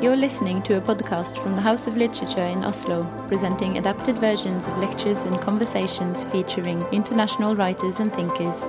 You're 0.00 0.16
listening 0.16 0.62
to 0.62 0.76
a 0.76 0.80
podcast 0.80 1.42
from 1.42 1.56
the 1.56 1.60
House 1.60 1.88
of 1.88 1.96
Literature 1.96 2.44
in 2.44 2.62
Oslo, 2.62 3.02
presenting 3.26 3.78
adapted 3.78 4.16
versions 4.18 4.68
of 4.68 4.78
lectures 4.78 5.24
and 5.24 5.40
conversations 5.40 6.24
featuring 6.26 6.86
international 6.92 7.56
writers 7.56 7.98
and 7.98 8.12
thinkers. 8.12 8.62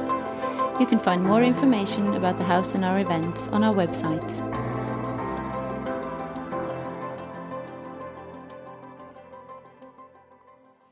You 0.79 0.88
can 0.88 0.97
find 0.97 1.23
more 1.23 1.44
information 1.44 2.15
about 2.15 2.39
the 2.39 2.44
house 2.46 2.74
and 2.74 2.84
our 2.84 2.97
events 2.97 3.47
on 3.49 3.63
our 3.63 3.76
website. 3.76 4.28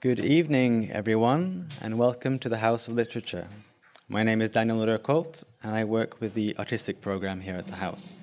Good 0.01 0.19
evening, 0.19 0.91
everyone, 0.91 1.69
and 1.81 1.97
welcome 1.97 2.37
to 2.37 2.47
the 2.47 2.57
House 2.57 2.87
of 2.87 2.93
Literature. 2.93 3.47
My 4.07 4.21
name 4.21 4.43
is 4.43 4.51
Daniel 4.51 4.85
Røkholt, 4.85 5.45
and 5.63 5.73
I 5.73 5.83
work 5.83 6.21
with 6.21 6.35
the 6.35 6.55
artistic 6.59 7.01
program 7.01 7.41
here 7.41 7.55
at 7.55 7.65
the 7.65 7.77
House. 7.77 8.19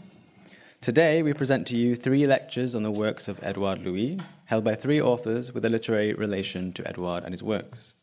Today, 0.84 1.22
we 1.22 1.32
present 1.32 1.66
to 1.68 1.76
you 1.78 1.96
three 1.96 2.26
lectures 2.26 2.74
on 2.74 2.82
the 2.82 2.90
works 2.90 3.26
of 3.26 3.42
Edouard 3.42 3.82
Louis, 3.82 4.20
held 4.44 4.64
by 4.64 4.74
three 4.74 5.00
authors 5.00 5.50
with 5.50 5.64
a 5.64 5.70
literary 5.70 6.12
relation 6.12 6.74
to 6.74 6.86
Edouard 6.86 7.24
and 7.24 7.32
his 7.32 7.42
works. 7.42 7.94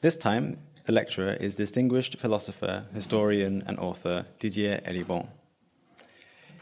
This 0.00 0.16
time, 0.16 0.58
the 0.84 0.92
lecturer 0.92 1.32
is 1.32 1.56
distinguished 1.56 2.20
philosopher, 2.20 2.84
historian, 2.94 3.64
and 3.66 3.80
author 3.80 4.26
Didier 4.38 4.80
Eribon. 4.86 5.26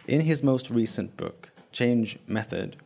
In 0.06 0.22
his 0.22 0.42
most 0.42 0.70
recent 0.70 1.18
book, 1.18 1.50
Change 1.70 2.18
Method, 2.26 2.76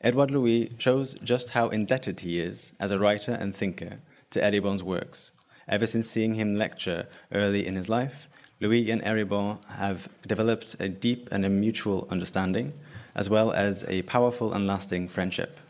Edouard 0.00 0.30
Louis 0.30 0.70
shows 0.78 1.14
just 1.14 1.50
how 1.50 1.70
indebted 1.70 2.20
he 2.20 2.38
is 2.38 2.70
as 2.78 2.92
a 2.92 3.00
writer 3.00 3.32
and 3.32 3.52
thinker 3.52 3.98
to 4.30 4.40
Eribon's 4.40 4.84
works 4.84 5.32
Ever 5.68 5.86
since 5.86 6.08
seeing 6.08 6.32
him 6.32 6.56
lecture 6.56 7.06
early 7.30 7.66
in 7.66 7.76
his 7.76 7.90
life, 7.90 8.27
Louis 8.60 8.90
and 8.90 9.00
Eribon 9.02 9.64
have 9.66 10.08
developed 10.26 10.74
a 10.80 10.88
deep 10.88 11.28
and 11.30 11.44
a 11.44 11.48
mutual 11.48 12.08
understanding, 12.10 12.72
as 13.14 13.30
well 13.30 13.52
as 13.52 13.84
a 13.88 14.02
powerful 14.02 14.52
and 14.52 14.66
lasting 14.66 15.08
friendship. 15.08 15.60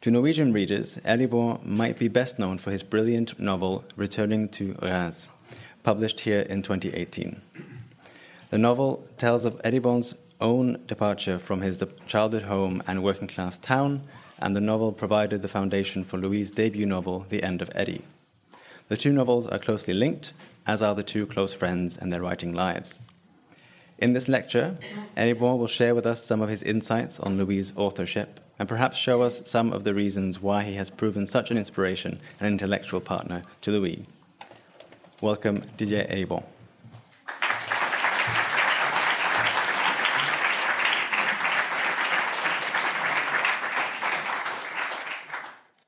To 0.00 0.10
Norwegian 0.10 0.52
readers, 0.52 0.98
Eribon 1.04 1.64
might 1.64 1.98
be 1.98 2.08
best 2.08 2.38
known 2.38 2.58
for 2.58 2.72
his 2.72 2.82
brilliant 2.82 3.38
novel 3.38 3.84
Returning 3.96 4.48
to 4.50 4.74
Reims, 4.82 5.30
published 5.84 6.20
here 6.20 6.40
in 6.40 6.62
2018. 6.62 7.40
The 8.50 8.58
novel 8.58 9.06
tells 9.16 9.44
of 9.44 9.62
Eribon's 9.62 10.16
own 10.40 10.84
departure 10.86 11.38
from 11.38 11.62
his 11.62 11.82
childhood 12.08 12.42
home 12.42 12.82
and 12.86 13.04
working 13.04 13.28
class 13.28 13.56
town, 13.56 14.02
and 14.40 14.56
the 14.56 14.60
novel 14.60 14.92
provided 14.92 15.42
the 15.42 15.48
foundation 15.48 16.02
for 16.04 16.18
Louis' 16.18 16.50
debut 16.50 16.86
novel, 16.86 17.24
The 17.28 17.44
End 17.44 17.62
of 17.62 17.70
Eddie. 17.74 18.02
The 18.88 18.96
two 18.96 19.12
novels 19.12 19.46
are 19.46 19.58
closely 19.58 19.94
linked, 19.94 20.32
as 20.66 20.82
are 20.82 20.94
the 20.94 21.02
two 21.02 21.26
close 21.26 21.52
friends 21.52 21.96
and 21.96 22.12
their 22.12 22.22
writing 22.22 22.52
lives. 22.52 23.00
In 23.98 24.12
this 24.12 24.28
lecture, 24.28 24.76
Eribon 25.16 25.58
will 25.58 25.66
share 25.66 25.94
with 25.94 26.06
us 26.06 26.24
some 26.24 26.42
of 26.42 26.48
his 26.48 26.62
insights 26.62 27.20
on 27.20 27.38
Louis' 27.38 27.72
authorship 27.76 28.40
and 28.58 28.68
perhaps 28.68 28.96
show 28.96 29.22
us 29.22 29.48
some 29.48 29.72
of 29.72 29.84
the 29.84 29.94
reasons 29.94 30.40
why 30.40 30.62
he 30.62 30.74
has 30.74 30.90
proven 30.90 31.26
such 31.26 31.50
an 31.50 31.56
inspiration 31.56 32.20
and 32.40 32.48
intellectual 32.48 33.00
partner 33.00 33.42
to 33.60 33.70
Louis. 33.70 34.04
Welcome, 35.20 35.64
Didier 35.76 36.06
Eribon. 36.10 36.44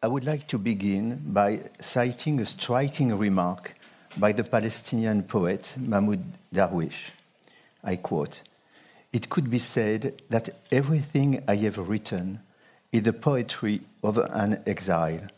I 0.02 0.08
would 0.08 0.24
like 0.24 0.46
to 0.48 0.58
begin 0.58 1.20
by 1.26 1.62
citing 1.80 2.38
a 2.38 2.46
striking 2.46 3.16
remark 3.18 3.74
by 4.18 4.32
the 4.32 4.44
Palestinian 4.44 5.22
poet 5.22 5.76
Mahmoud 5.78 6.24
Darwish. 6.52 7.10
I 7.84 7.96
quote 7.96 8.42
It 9.12 9.28
could 9.28 9.50
be 9.50 9.58
said 9.58 10.22
that 10.30 10.48
everything 10.72 11.42
I 11.46 11.56
have 11.56 11.78
written 11.78 12.40
is 12.92 13.02
the 13.02 13.12
poetry 13.12 13.82
of 14.02 14.18
an 14.18 14.62
exile. 14.66 15.28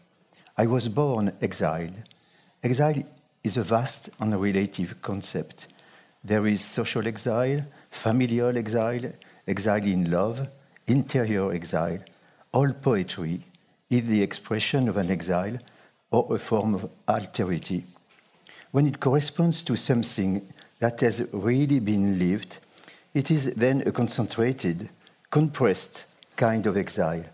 I 0.56 0.66
was 0.66 0.88
born 0.88 1.32
exiled. 1.42 2.02
Exile 2.62 3.02
is 3.42 3.56
a 3.56 3.62
vast 3.62 4.10
and 4.20 4.40
relative 4.40 5.00
concept. 5.02 5.66
There 6.22 6.46
is 6.46 6.64
social 6.64 7.06
exile, 7.06 7.64
familial 7.90 8.56
exile, 8.56 9.12
exile 9.46 9.84
in 9.84 10.10
love, 10.10 10.48
interior 10.86 11.52
exile. 11.52 11.98
All 12.52 12.72
poetry 12.72 13.40
is 13.90 14.04
the 14.04 14.22
expression 14.22 14.88
of 14.88 14.96
an 14.96 15.10
exile 15.10 15.58
or 16.10 16.34
a 16.34 16.38
form 16.38 16.74
of 16.74 16.90
alterity. 17.06 17.82
When 18.70 18.86
it 18.86 19.00
corresponds 19.00 19.62
to 19.64 19.76
something 19.76 20.46
that 20.78 21.00
has 21.00 21.26
really 21.32 21.80
been 21.80 22.18
lived, 22.18 22.58
it 23.14 23.30
is 23.30 23.54
then 23.54 23.82
a 23.86 23.92
concentrated, 23.92 24.90
compressed 25.30 26.04
kind 26.36 26.66
of 26.66 26.76
exile. 26.76 27.24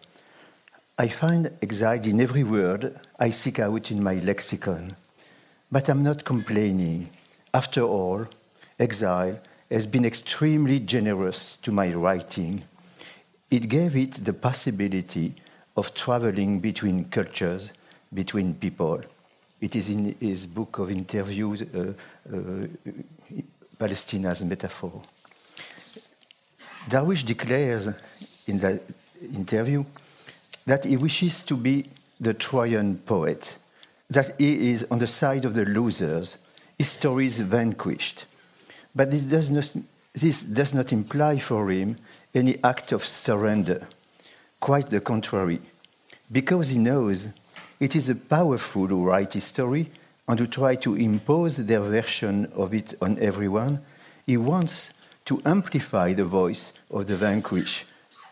I 0.96 1.08
find 1.08 1.50
exile 1.60 2.06
in 2.06 2.20
every 2.20 2.44
word 2.44 3.00
I 3.18 3.30
seek 3.30 3.58
out 3.58 3.90
in 3.90 4.00
my 4.00 4.14
lexicon. 4.14 4.94
But 5.72 5.88
I'm 5.88 6.04
not 6.04 6.24
complaining. 6.24 7.10
After 7.52 7.82
all, 7.82 8.26
exile 8.78 9.40
has 9.70 9.86
been 9.86 10.04
extremely 10.04 10.78
generous 10.78 11.56
to 11.62 11.72
my 11.72 11.92
writing. 11.92 12.62
It 13.50 13.68
gave 13.68 13.96
it 13.96 14.24
the 14.24 14.32
possibility 14.32 15.34
of 15.76 15.94
traveling 15.94 16.60
between 16.60 17.06
cultures, 17.06 17.72
between 18.12 18.54
people. 18.54 19.02
It 19.64 19.76
is 19.76 19.88
in 19.88 20.14
his 20.20 20.44
book 20.44 20.78
of 20.78 20.90
interviews, 20.90 21.62
uh, 21.62 21.94
uh, 22.30 22.66
Palestine 23.78 24.26
as 24.26 24.42
a 24.42 24.44
metaphor. 24.44 25.00
Darwish 26.86 27.24
declares 27.24 27.88
in 28.46 28.58
that 28.58 28.82
interview 29.34 29.82
that 30.66 30.84
he 30.84 30.98
wishes 30.98 31.42
to 31.44 31.56
be 31.56 31.86
the 32.20 32.34
Trojan 32.34 32.98
poet, 33.06 33.56
that 34.10 34.38
he 34.38 34.70
is 34.70 34.86
on 34.90 34.98
the 34.98 35.06
side 35.06 35.46
of 35.46 35.54
the 35.54 35.64
losers, 35.64 36.36
his 36.76 36.90
story 36.90 37.24
is 37.24 37.40
vanquished. 37.40 38.26
But 38.94 39.10
this 39.10 39.22
does 39.22 39.48
not, 39.48 39.70
this 40.12 40.42
does 40.42 40.74
not 40.74 40.92
imply 40.92 41.38
for 41.38 41.70
him 41.70 41.96
any 42.34 42.62
act 42.62 42.92
of 42.92 43.06
surrender. 43.06 43.88
Quite 44.60 44.90
the 44.90 45.00
contrary. 45.00 45.60
Because 46.30 46.68
he 46.68 46.78
knows 46.78 47.30
it 47.80 47.96
is 47.96 48.08
a 48.08 48.14
powerful 48.14 48.86
write 48.86 49.32
history 49.32 49.90
and 50.28 50.38
who 50.38 50.46
try 50.46 50.74
to 50.76 50.94
impose 50.94 51.56
their 51.56 51.80
version 51.80 52.46
of 52.54 52.72
it 52.72 52.94
on 53.02 53.18
everyone, 53.18 53.80
he 54.26 54.36
wants 54.36 54.94
to 55.26 55.40
amplify 55.44 56.12
the 56.12 56.24
voice 56.24 56.72
of 56.90 57.06
the 57.06 57.16
vanquished, 57.16 57.84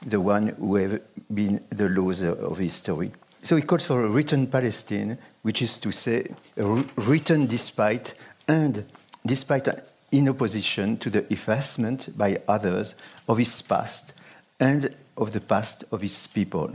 the 0.05 0.21
one 0.21 0.49
who 0.49 0.77
have 0.77 1.01
been 1.33 1.65
the 1.71 1.89
loser 1.89 2.31
of 2.33 2.59
history. 2.59 3.13
So 3.43 3.57
he 3.57 3.63
calls 3.63 3.87
for 3.87 4.05
a 4.05 4.09
written 4.09 4.47
Palestine, 4.47 5.19
which 5.43 5.63
is 5.63 5.77
to 5.79 5.91
say, 5.91 6.27
written 6.57 7.47
despite 7.47 8.15
and 8.47 8.85
despite 9.27 9.69
in 10.13 10.29
opposition 10.29 10.97
to 10.99 11.11
the 11.11 11.33
effacement 11.33 12.17
by 12.17 12.41
others 12.47 12.95
of 13.29 13.39
his 13.39 13.63
past 13.63 14.15
and 14.61 14.95
of 15.17 15.33
the 15.33 15.41
past 15.41 15.85
of 15.91 16.03
his 16.03 16.27
people. 16.29 16.71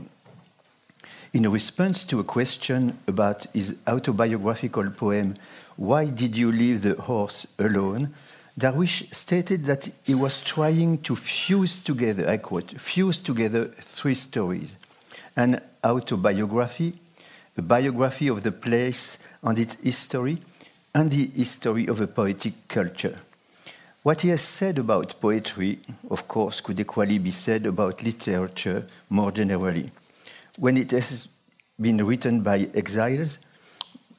In 1.37 1.51
response 1.51 2.03
to 2.05 2.19
a 2.19 2.23
question 2.23 2.97
about 3.05 3.45
his 3.53 3.77
autobiographical 3.85 4.89
poem, 4.89 5.35
Why 5.75 6.09
Did 6.09 6.35
You 6.35 6.51
Leave 6.51 6.81
the 6.81 6.99
Horse 6.99 7.45
Alone? 7.59 8.11
Darwish 8.57 9.13
stated 9.13 9.65
that 9.65 9.87
he 10.03 10.15
was 10.15 10.41
trying 10.41 10.97
to 11.03 11.15
fuse 11.15 11.83
together, 11.83 12.27
I 12.27 12.37
quote, 12.37 12.71
fuse 12.81 13.19
together 13.19 13.65
three 13.67 14.15
stories 14.15 14.77
an 15.35 15.61
autobiography, 15.85 16.93
a 17.55 17.61
biography 17.61 18.29
of 18.29 18.41
the 18.41 18.51
place 18.51 19.19
and 19.43 19.59
its 19.59 19.75
history, 19.75 20.39
and 20.95 21.11
the 21.11 21.27
history 21.27 21.85
of 21.85 22.01
a 22.01 22.07
poetic 22.07 22.67
culture. 22.67 23.19
What 24.01 24.21
he 24.21 24.29
has 24.29 24.41
said 24.41 24.79
about 24.79 25.21
poetry, 25.21 25.81
of 26.09 26.27
course, 26.27 26.61
could 26.61 26.79
equally 26.79 27.19
be 27.19 27.29
said 27.29 27.67
about 27.67 28.01
literature 28.01 28.87
more 29.11 29.31
generally. 29.31 29.91
When 30.59 30.75
it 30.75 30.89
has 30.89 31.27
been 31.79 32.05
written 32.05 32.41
by 32.41 32.67
exiles, 32.73 33.39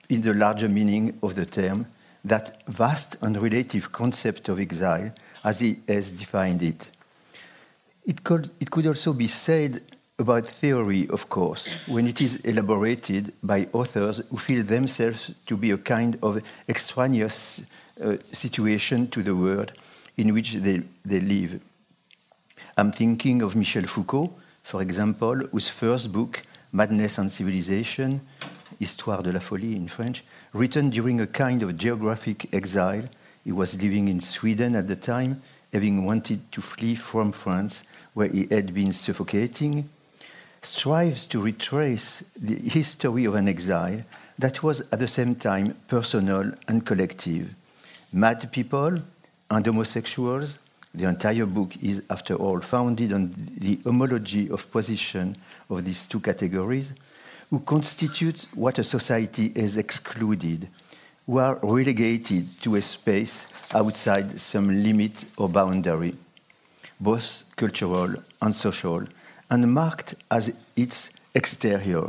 in 0.09 0.23
the 0.23 0.35
larger 0.35 0.69
meaning 0.69 1.19
of 1.23 1.35
the 1.35 1.45
term, 1.47 1.87
that 2.25 2.63
vast 2.67 3.17
and 3.23 3.37
relative 3.37 3.93
concept 3.93 4.49
of 4.49 4.59
exile 4.59 5.13
as 5.45 5.61
he 5.61 5.79
has 5.87 6.11
defined 6.13 6.63
it. 6.63 6.91
It 8.05 8.25
could, 8.25 8.51
it 8.61 8.71
could 8.71 8.87
also 8.87 9.13
be 9.13 9.27
said 9.27 9.83
about 10.19 10.47
theory, 10.47 11.09
of 11.11 11.29
course, 11.29 11.69
when 11.87 12.09
it 12.09 12.21
is 12.21 12.37
elaborated 12.37 13.33
by 13.43 13.69
authors 13.73 14.23
who 14.31 14.37
feel 14.37 14.65
themselves 14.65 15.31
to 15.47 15.57
be 15.57 15.71
a 15.71 15.79
kind 15.79 16.19
of 16.23 16.43
extraneous 16.69 17.63
uh, 18.03 18.17
situation 18.33 19.09
to 19.09 19.23
the 19.23 19.37
world 19.37 19.73
in 20.17 20.35
which 20.35 20.55
they, 20.55 20.83
they 21.05 21.21
live. 21.21 21.61
I'm 22.77 22.93
thinking 22.93 23.43
of 23.43 23.55
Michel 23.55 23.85
Foucault, 23.85 24.33
for 24.65 24.83
example, 24.83 25.37
whose 25.53 25.69
first 25.69 26.11
book, 26.11 26.43
Madness 26.73 27.19
and 27.19 27.31
Civilization, 27.31 28.21
Histoire 28.79 29.23
de 29.23 29.33
la 29.33 29.41
Folie 29.41 29.77
in 29.77 29.89
French, 29.89 30.23
written 30.53 30.91
during 30.91 31.21
a 31.21 31.27
kind 31.27 31.63
of 31.63 31.77
geographic 31.77 32.53
exile. 32.55 33.05
He 33.45 33.53
was 33.53 33.81
living 33.83 34.09
in 34.09 34.21
Sweden 34.21 34.77
at 34.77 34.87
the 34.87 34.97
time, 34.97 35.41
having 35.73 36.05
wanted 36.05 36.51
to 36.53 36.61
flee 36.61 36.95
from 36.95 37.33
France, 37.33 37.85
where 38.15 38.29
he 38.29 38.47
had 38.51 38.75
been 38.75 38.93
suffocating, 38.93 39.89
strives 40.63 41.25
to 41.27 41.41
retrace 41.41 42.21
the 42.37 42.57
history 42.57 43.25
of 43.25 43.35
an 43.35 43.49
exile 43.49 44.03
that 44.39 44.63
was 44.63 44.83
at 44.93 44.99
the 44.99 45.09
same 45.09 45.35
time 45.35 45.75
personal 45.89 46.53
and 46.69 46.85
collective. 46.85 47.55
Mad 48.13 48.51
people 48.53 49.03
and 49.51 49.67
homosexuals, 49.67 50.59
the 50.95 51.05
entire 51.05 51.47
book 51.47 51.77
is, 51.83 52.03
after 52.11 52.35
all, 52.35 52.61
founded 52.61 53.13
on 53.13 53.33
the 53.59 53.79
homology 53.85 54.51
of 54.51 54.71
position 54.71 55.37
of 55.69 55.85
these 55.85 56.07
two 56.07 56.21
categories, 56.21 56.95
who 57.51 57.61
constitute 57.61 58.47
what 58.55 58.79
a 58.79 58.85
society 58.85 59.53
has 59.57 59.79
excluded, 59.79 60.69
who 61.27 61.39
are 61.39 61.59
relegated 61.63 62.61
to 62.61 62.77
a 62.77 62.83
space 62.83 63.49
outside 63.75 64.39
some 64.39 64.83
limit 64.83 65.25
or 65.37 65.49
boundary, 65.49 66.15
both 67.01 67.45
cultural 67.57 68.15
and 68.43 68.57
social, 68.57 69.05
and 69.51 69.73
marked 69.73 70.15
as 70.31 70.55
its 70.77 71.13
exterior. 71.35 72.09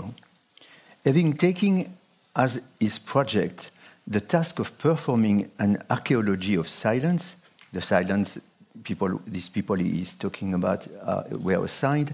Having 1.05 1.37
taken 1.37 1.97
as 2.35 2.63
his 2.79 2.99
project 2.99 3.71
the 4.07 4.19
task 4.19 4.59
of 4.59 4.77
performing 4.77 5.51
an 5.59 5.83
archaeology 5.89 6.55
of 6.55 6.67
silence, 6.67 7.35
the 7.71 7.81
silence 7.81 8.39
people, 8.83 9.21
these 9.25 9.49
people 9.49 9.75
he 9.75 10.01
is 10.01 10.15
talking 10.15 10.53
about 10.53 10.87
uh, 11.01 11.23
were 11.31 11.63
assigned, 11.63 12.13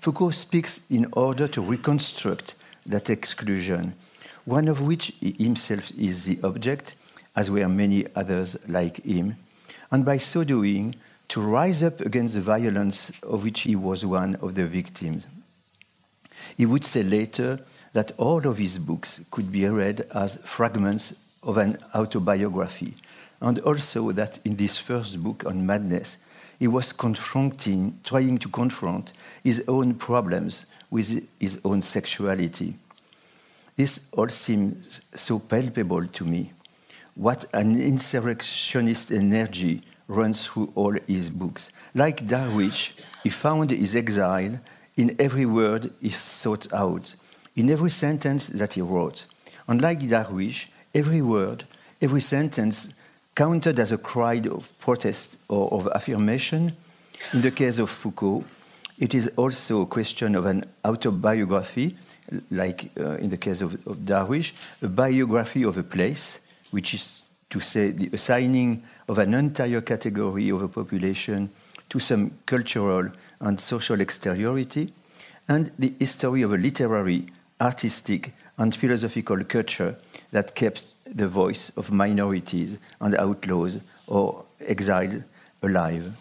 Foucault 0.00 0.32
speaks 0.32 0.80
in 0.90 1.06
order 1.12 1.46
to 1.48 1.60
reconstruct 1.60 2.54
that 2.86 3.08
exclusion, 3.08 3.94
one 4.44 4.68
of 4.68 4.80
which 4.80 5.12
he 5.20 5.36
himself 5.38 5.92
is 5.98 6.24
the 6.24 6.38
object, 6.42 6.94
as 7.36 7.50
were 7.50 7.68
many 7.68 8.06
others 8.16 8.56
like 8.68 9.04
him, 9.04 9.36
and 9.90 10.04
by 10.04 10.16
so 10.16 10.44
doing, 10.44 10.94
to 11.28 11.40
rise 11.40 11.82
up 11.82 12.00
against 12.00 12.34
the 12.34 12.40
violence 12.40 13.12
of 13.22 13.44
which 13.44 13.60
he 13.60 13.76
was 13.76 14.04
one 14.04 14.34
of 14.36 14.54
the 14.54 14.66
victims. 14.66 15.26
He 16.56 16.66
would 16.66 16.84
say 16.84 17.02
later 17.02 17.60
that 17.92 18.12
all 18.18 18.46
of 18.46 18.58
his 18.58 18.78
books 18.78 19.24
could 19.30 19.52
be 19.52 19.66
read 19.68 20.02
as 20.14 20.36
fragments 20.44 21.14
of 21.42 21.56
an 21.56 21.78
autobiography, 21.94 22.94
and 23.42 23.58
also 23.60 24.12
that 24.12 24.38
in 24.44 24.56
this 24.56 24.78
first 24.78 25.22
book 25.22 25.44
on 25.44 25.66
madness, 25.66 26.18
he 26.58 26.68
was 26.68 26.92
confronting, 26.92 27.98
trying 28.04 28.38
to 28.38 28.48
confront 28.48 29.12
his 29.42 29.64
own 29.66 29.94
problems 29.94 30.64
with 30.90 31.26
his 31.40 31.60
own 31.64 31.82
sexuality. 31.82 32.76
This 33.74 34.06
all 34.12 34.28
seems 34.28 35.00
so 35.12 35.40
palpable 35.40 36.06
to 36.06 36.24
me. 36.24 36.52
What 37.16 37.44
an 37.52 37.80
insurrectionist 37.80 39.10
energy 39.10 39.82
runs 40.06 40.46
through 40.46 40.72
all 40.76 40.96
his 41.08 41.28
books. 41.28 41.72
Like 41.94 42.24
Darwish, 42.24 42.92
he 43.24 43.28
found 43.28 43.70
his 43.70 43.96
exile 43.96 44.60
in 44.96 45.16
every 45.18 45.46
word 45.46 45.90
he 46.00 46.10
sought 46.10 46.72
out, 46.72 47.16
in 47.56 47.70
every 47.70 47.90
sentence 47.90 48.46
that 48.48 48.74
he 48.74 48.82
wrote. 48.82 49.24
Unlike 49.66 50.00
Darwish, 50.02 50.66
every 50.94 51.22
word, 51.22 51.64
every 52.00 52.20
sentence 52.20 52.94
counted 53.34 53.78
as 53.78 53.92
a 53.92 53.98
cry 53.98 54.40
of 54.50 54.68
protest 54.78 55.38
or 55.48 55.72
of 55.72 55.88
affirmation. 55.94 56.76
In 57.32 57.42
the 57.42 57.50
case 57.50 57.78
of 57.78 57.90
Foucault, 57.90 58.44
it 58.98 59.14
is 59.14 59.30
also 59.36 59.82
a 59.82 59.86
question 59.86 60.34
of 60.34 60.46
an 60.46 60.64
autobiography, 60.84 61.96
like 62.50 62.90
uh, 62.98 63.16
in 63.16 63.30
the 63.30 63.36
case 63.36 63.60
of, 63.60 63.74
of, 63.86 63.98
Darwish, 63.98 64.52
a 64.82 64.88
biography 64.88 65.64
of 65.64 65.76
a 65.76 65.82
place, 65.82 66.40
which 66.70 66.94
is 66.94 67.22
to 67.50 67.60
say 67.60 67.90
the 67.90 68.10
assigning 68.12 68.82
of 69.08 69.18
an 69.18 69.34
entire 69.34 69.80
category 69.80 70.50
of 70.50 70.62
a 70.62 70.68
population 70.68 71.50
to 71.88 71.98
some 71.98 72.32
cultural 72.46 73.10
and 73.40 73.60
social 73.60 74.00
exteriority, 74.00 74.92
and 75.48 75.70
the 75.78 75.92
history 75.98 76.42
of 76.42 76.52
a 76.52 76.56
literary, 76.56 77.26
artistic, 77.62 78.34
and 78.58 78.74
philosophical 78.74 79.42
culture 79.44 79.96
that 80.32 80.54
kept 80.54 80.84
the 81.06 81.28
voice 81.28 81.70
of 81.76 81.90
minorities 81.90 82.78
and 83.00 83.14
outlaws 83.14 83.80
or 84.06 84.44
exiled 84.66 85.24
alive. 85.62 86.12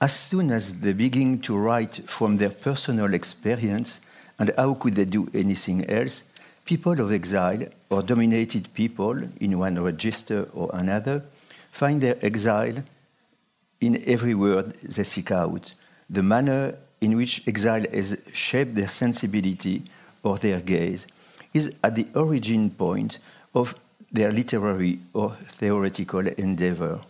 As 0.00 0.12
soon 0.12 0.50
as 0.50 0.80
they 0.80 0.92
begin 0.92 1.40
to 1.40 1.56
write 1.56 1.96
from 2.06 2.36
their 2.36 2.50
personal 2.50 3.14
experience, 3.14 4.00
and 4.38 4.52
how 4.56 4.74
could 4.74 4.94
they 4.94 5.04
do 5.04 5.28
anything 5.34 5.88
else, 5.88 6.24
people 6.64 7.00
of 7.00 7.12
exile 7.12 7.66
or 7.90 8.02
dominated 8.02 8.72
people 8.74 9.16
in 9.40 9.58
one 9.58 9.80
register 9.82 10.48
or 10.52 10.70
another 10.72 11.22
find 11.70 12.00
their 12.00 12.18
exile 12.24 12.82
in 13.80 14.02
every 14.06 14.34
word 14.34 14.74
they 14.82 15.04
seek 15.04 15.30
out, 15.30 15.74
the 16.08 16.22
manner 16.22 16.74
in 17.04 17.16
which 17.16 17.46
exile 17.46 17.84
has 17.92 18.18
shaped 18.32 18.74
their 18.74 18.88
sensibility 18.88 19.82
or 20.22 20.38
their 20.38 20.60
gaze, 20.60 21.06
is 21.52 21.74
at 21.84 21.94
the 21.94 22.08
origin 22.14 22.70
point 22.70 23.18
of 23.54 23.78
their 24.10 24.30
literary 24.30 24.98
or 25.12 25.32
theoretical 25.58 26.26
endeavor. 26.26 27.00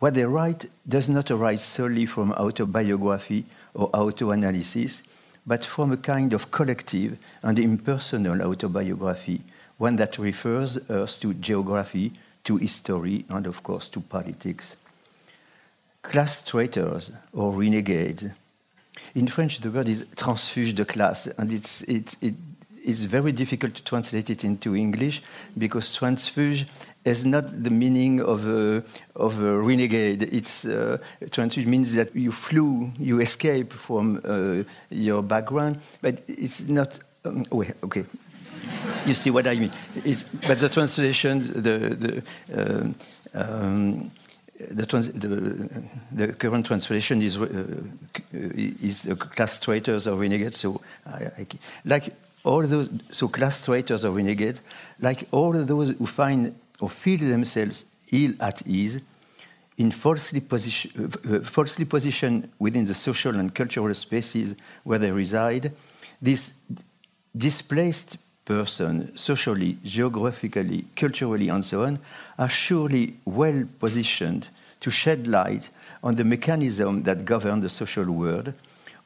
What 0.00 0.14
they 0.14 0.24
write 0.24 0.66
does 0.88 1.08
not 1.08 1.30
arise 1.30 1.62
solely 1.62 2.06
from 2.06 2.32
autobiography 2.32 3.44
or 3.74 3.88
autoanalysis, 3.92 5.06
but 5.46 5.64
from 5.64 5.92
a 5.92 5.96
kind 5.96 6.32
of 6.32 6.50
collective 6.50 7.16
and 7.42 7.58
impersonal 7.58 8.42
autobiography, 8.42 9.42
one 9.78 9.96
that 9.96 10.18
refers 10.18 10.78
us 10.90 11.16
to 11.18 11.34
geography, 11.34 12.12
to 12.42 12.56
history, 12.56 13.24
and 13.28 13.46
of 13.46 13.62
course 13.62 13.86
to 13.88 14.00
politics. 14.00 14.76
Class 16.02 16.44
traitors 16.44 17.12
or 17.32 17.52
renegades. 17.52 18.24
In 19.14 19.26
French, 19.28 19.60
the 19.60 19.70
word 19.70 19.88
is 19.88 20.06
transfuge 20.16 20.74
de 20.74 20.84
classe, 20.84 21.28
and 21.38 21.52
it's, 21.52 21.82
it, 21.82 22.16
it 22.20 22.34
it's 22.84 23.04
very 23.04 23.32
difficult 23.32 23.74
to 23.74 23.84
translate 23.84 24.30
it 24.30 24.44
into 24.44 24.74
English 24.74 25.22
because 25.56 25.94
transfuge 25.94 26.66
has 27.06 27.24
not 27.24 27.62
the 27.62 27.70
meaning 27.70 28.20
of 28.20 28.48
a, 28.48 28.82
of 29.14 29.40
a 29.40 29.58
renegade. 29.58 30.22
It's 30.22 30.64
uh, 30.64 30.98
transfuge 31.30 31.66
means 31.66 31.94
that 31.94 32.14
you 32.14 32.32
flew, 32.32 32.92
you 32.98 33.20
escape 33.20 33.72
from 33.72 34.20
uh, 34.24 34.64
your 34.90 35.22
background, 35.22 35.78
but 36.00 36.22
it's 36.26 36.62
not. 36.68 36.98
Um, 37.24 37.44
wait, 37.50 37.74
okay. 37.84 38.04
you 39.06 39.14
see 39.14 39.30
what 39.30 39.46
I 39.46 39.54
mean? 39.54 39.70
It's, 40.04 40.24
but 40.24 40.60
the 40.60 40.68
translation, 40.68 41.40
the 41.40 41.78
the. 42.02 42.22
Um, 42.54 42.94
um, 43.34 44.10
the, 44.70 44.86
the, 45.14 45.82
the, 46.12 46.32
current 46.34 46.66
translation 46.66 47.22
is 47.22 47.38
uh, 47.38 47.64
is 48.32 49.08
class 49.18 49.60
traitors 49.60 50.06
or 50.06 50.16
renegades. 50.16 50.58
So, 50.58 50.80
I, 51.06 51.24
I, 51.38 51.46
like 51.84 52.14
all 52.44 52.62
those, 52.62 52.90
so 53.10 53.28
class 53.28 53.62
traitors 53.62 54.04
or 54.04 54.10
renegades, 54.10 54.62
like 55.00 55.28
all 55.30 55.52
those 55.52 55.90
who 55.90 56.06
find 56.06 56.54
or 56.80 56.90
feel 56.90 57.18
themselves 57.18 57.84
ill 58.12 58.32
at 58.40 58.66
ease, 58.66 59.00
in 59.78 59.90
falsely, 59.90 60.40
position, 60.40 61.10
uh, 61.30 61.40
falsely 61.40 61.84
positioned 61.84 62.48
within 62.58 62.84
the 62.84 62.94
social 62.94 63.34
and 63.36 63.54
cultural 63.54 63.94
spaces 63.94 64.54
where 64.84 64.98
they 64.98 65.10
reside, 65.10 65.72
this 66.20 66.54
displaced 67.36 68.18
person, 68.44 69.16
socially, 69.16 69.78
geographically, 69.84 70.84
culturally, 70.94 71.48
and 71.48 71.64
so 71.64 71.84
on, 71.84 71.98
are 72.38 72.48
surely 72.48 73.14
well 73.24 73.64
positioned 73.78 74.48
to 74.82 74.90
shed 74.90 75.26
light 75.26 75.70
on 76.02 76.16
the 76.16 76.24
mechanism 76.24 77.04
that 77.04 77.24
govern 77.24 77.60
the 77.60 77.68
social 77.68 78.04
world, 78.04 78.52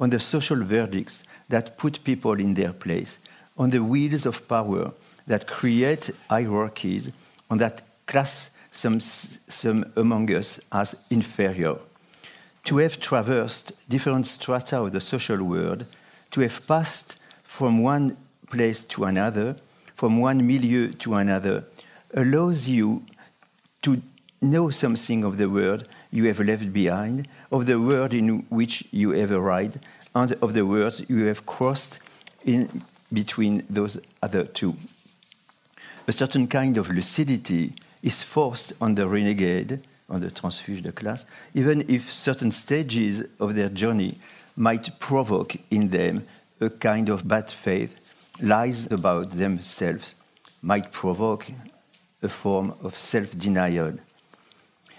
on 0.00 0.08
the 0.08 0.18
social 0.18 0.56
verdicts 0.56 1.22
that 1.48 1.78
put 1.78 2.02
people 2.02 2.32
in 2.32 2.54
their 2.54 2.72
place, 2.72 3.18
on 3.58 3.70
the 3.70 3.82
wheels 3.82 4.26
of 4.26 4.48
power 4.48 4.92
that 5.26 5.46
create 5.46 6.10
hierarchies, 6.30 7.12
and 7.50 7.60
that 7.60 7.82
class 8.06 8.50
some, 8.70 9.00
some 9.00 9.84
among 9.96 10.32
us 10.34 10.60
as 10.72 10.96
inferior. 11.10 11.76
To 12.64 12.78
have 12.78 12.98
traversed 12.98 13.88
different 13.88 14.26
strata 14.26 14.80
of 14.80 14.92
the 14.92 15.00
social 15.00 15.42
world, 15.44 15.86
to 16.30 16.40
have 16.40 16.66
passed 16.66 17.18
from 17.44 17.82
one 17.82 18.16
place 18.50 18.82
to 18.84 19.04
another, 19.04 19.56
from 19.94 20.20
one 20.20 20.46
milieu 20.46 20.92
to 20.94 21.14
another, 21.14 21.64
allows 22.14 22.66
you 22.66 23.04
to 23.82 24.00
know 24.50 24.70
something 24.70 25.24
of 25.24 25.36
the 25.36 25.48
world 25.48 25.88
you 26.10 26.24
have 26.24 26.40
left 26.40 26.72
behind, 26.72 27.28
of 27.50 27.66
the 27.66 27.80
world 27.80 28.14
in 28.14 28.46
which 28.48 28.84
you 28.90 29.10
have 29.10 29.32
arrived, 29.32 29.78
and 30.14 30.32
of 30.42 30.52
the 30.52 30.64
world 30.64 31.04
you 31.08 31.24
have 31.26 31.44
crossed 31.44 32.00
in 32.44 32.82
between 33.12 33.64
those 33.68 33.98
other 34.22 34.44
two. 34.44 34.76
A 36.08 36.12
certain 36.12 36.46
kind 36.46 36.76
of 36.76 36.88
lucidity 36.88 37.74
is 38.02 38.22
forced 38.22 38.72
on 38.80 38.94
the 38.94 39.06
renegade, 39.06 39.80
on 40.08 40.20
the 40.20 40.30
transfuge 40.30 40.82
de 40.82 40.92
classe, 40.92 41.24
even 41.54 41.84
if 41.88 42.12
certain 42.12 42.50
stages 42.50 43.24
of 43.40 43.54
their 43.54 43.68
journey 43.68 44.16
might 44.56 44.98
provoke 44.98 45.56
in 45.70 45.88
them 45.88 46.24
a 46.60 46.70
kind 46.70 47.08
of 47.08 47.26
bad 47.26 47.50
faith, 47.50 47.96
lies 48.40 48.90
about 48.90 49.30
themselves, 49.30 50.14
might 50.62 50.92
provoke 50.92 51.46
a 52.22 52.28
form 52.28 52.74
of 52.82 52.96
self 52.96 53.36
denial. 53.38 53.94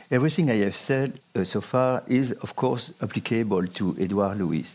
Everything 0.10 0.50
I 0.50 0.64
have 0.64 0.76
said 0.76 1.20
uh, 1.36 1.44
so 1.44 1.60
far 1.60 2.02
is, 2.08 2.32
of 2.32 2.56
course, 2.56 2.94
applicable 3.02 3.68
to 3.68 3.96
Edouard 4.00 4.38
Louis. 4.38 4.74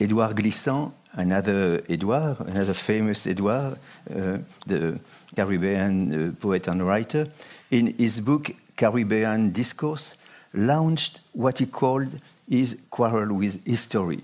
Edouard 0.00 0.34
Glissant, 0.34 0.92
another 1.12 1.82
Edouard, 1.90 2.40
another 2.40 2.72
famous 2.72 3.26
Edouard, 3.26 3.76
uh, 4.10 4.38
the 4.66 4.98
Caribbean 5.36 6.30
uh, 6.30 6.32
poet 6.40 6.68
and 6.68 6.86
writer, 6.86 7.28
in 7.70 7.94
his 7.98 8.20
book 8.20 8.50
Caribbean 8.76 9.52
Discourse, 9.52 10.16
launched 10.54 11.20
what 11.32 11.58
he 11.58 11.66
called 11.66 12.18
his 12.48 12.80
quarrel 12.88 13.34
with 13.34 13.66
history. 13.66 14.22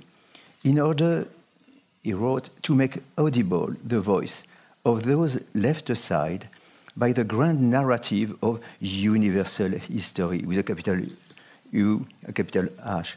In 0.64 0.78
order, 0.78 1.28
he 2.02 2.14
wrote, 2.14 2.48
to 2.62 2.74
make 2.74 3.02
audible 3.18 3.74
the 3.84 4.00
voice 4.00 4.44
of 4.86 5.04
those 5.04 5.42
left 5.54 5.90
aside 5.90 6.48
by 6.98 7.12
the 7.12 7.22
grand 7.22 7.70
narrative 7.70 8.34
of 8.42 8.60
universal 8.80 9.70
history, 9.70 10.40
with 10.40 10.58
a 10.58 10.64
capital 10.64 11.00
U, 11.70 12.06
a 12.26 12.32
capital 12.32 12.66
H. 12.84 13.16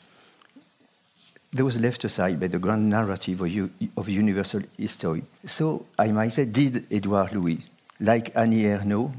Those 1.52 1.80
left 1.80 2.04
aside 2.04 2.40
by 2.40 2.48
the 2.48 2.60
grand 2.60 2.90
narrative 2.90 3.42
of, 3.42 3.98
of 3.98 4.08
universal 4.08 4.62
history. 4.78 5.24
So 5.46 5.88
I 5.98 6.12
might 6.12 6.34
say, 6.34 6.46
did 6.46 6.86
Edouard 6.92 7.34
Louis, 7.34 7.60
like 8.00 8.36
Annie 8.36 8.64
Ernaux, 8.64 9.12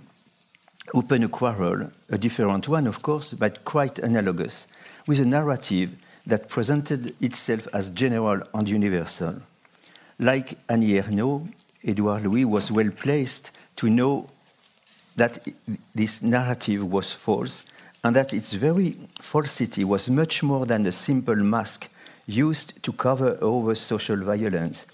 open 0.94 1.24
a 1.24 1.28
quarrel, 1.28 1.90
a 2.08 2.18
different 2.18 2.68
one, 2.68 2.86
of 2.86 3.02
course, 3.02 3.34
but 3.34 3.64
quite 3.64 3.98
analogous, 3.98 4.68
with 5.08 5.18
a 5.18 5.26
narrative 5.26 5.96
that 6.24 6.48
presented 6.48 7.20
itself 7.20 7.66
as 7.72 7.90
general 7.90 8.40
and 8.54 8.68
universal. 8.68 9.42
Like 10.20 10.56
Annie 10.68 11.00
Ernaux, 11.00 11.48
Edouard 11.84 12.22
Louis 12.22 12.44
was 12.44 12.70
well 12.70 12.90
placed 12.90 13.50
to 13.76 13.90
know 13.90 14.28
that 15.16 15.38
this 15.94 16.22
narrative 16.22 16.84
was 16.84 17.12
false 17.12 17.64
and 18.04 18.16
that 18.16 18.32
its 18.32 18.52
very 18.52 18.96
falsity 19.20 19.84
was 19.84 20.08
much 20.08 20.42
more 20.42 20.66
than 20.66 20.86
a 20.86 20.92
simple 20.92 21.36
mask 21.36 21.88
used 22.26 22.82
to 22.82 22.92
cover 22.92 23.36
over 23.40 23.74
social 23.74 24.16
violence. 24.16 24.86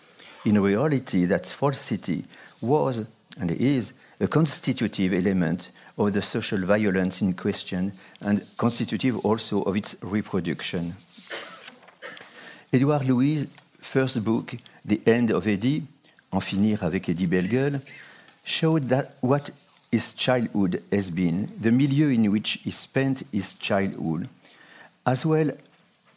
In 0.45 0.61
reality, 0.61 1.25
that 1.27 1.47
falsity 1.47 2.25
was 2.61 3.05
and 3.39 3.51
is 3.51 3.93
a 4.21 4.27
constitutive 4.27 5.13
element 5.13 5.71
of 5.97 6.13
the 6.13 6.23
social 6.23 6.65
violence 6.65 7.23
in 7.23 7.35
question 7.35 7.93
and 8.21 8.45
constitutive 8.57 9.19
also 9.25 9.63
of 9.63 9.77
its 9.77 9.97
reproduction. 10.03 10.95
Edouard 12.73 13.05
Louis' 13.05 13.47
first 13.81 14.23
book, 14.23 14.57
The 14.85 15.01
End 15.07 15.31
of 15.31 15.47
Eddie, 15.47 15.85
En 16.31 16.41
finir 16.41 16.85
avec 16.85 17.09
Eddie 17.09 17.27
Bellegueule, 17.27 17.81
showed 18.45 18.89
that 18.89 19.17
what 19.21 19.51
his 19.91 20.15
childhood 20.15 20.83
has 20.93 21.11
been, 21.11 21.51
the 21.61 21.73
milieu 21.73 22.09
in 22.09 22.31
which 22.31 22.61
he 22.63 22.71
spent 22.71 23.23
his 23.33 23.55
childhood, 23.55 24.29
as 25.07 25.25
well 25.25 25.51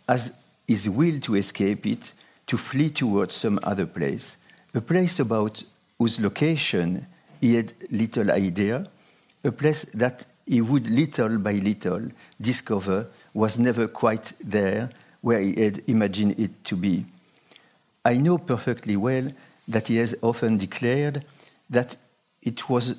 as 0.07 0.43
his 0.67 0.89
will 0.89 1.19
to 1.19 1.35
escape 1.35 1.85
it, 1.85 2.13
to 2.47 2.57
flee 2.57 2.89
towards 2.89 3.33
some 3.35 3.59
other 3.63 3.85
place, 3.85 4.37
a 4.73 4.81
place 4.81 5.19
about 5.19 5.63
whose 5.97 6.19
location 6.19 7.05
he 7.39 7.55
had 7.55 7.73
little 7.89 8.31
idea, 8.31 8.87
a 9.43 9.51
place 9.51 9.83
that 9.93 10.25
he 10.45 10.61
would 10.61 10.89
little 10.89 11.37
by 11.37 11.53
little 11.53 12.01
discover 12.39 13.07
was 13.33 13.57
never 13.57 13.87
quite 13.87 14.33
there 14.43 14.89
where 15.21 15.39
he 15.39 15.55
had 15.55 15.81
imagined 15.87 16.37
it 16.39 16.63
to 16.65 16.75
be. 16.75 17.05
I 18.03 18.17
know 18.17 18.37
perfectly 18.37 18.97
well 18.97 19.31
that 19.67 19.87
he 19.87 19.97
has 19.97 20.15
often 20.21 20.57
declared 20.57 21.23
that 21.69 21.95
it 22.41 22.67
was 22.67 22.95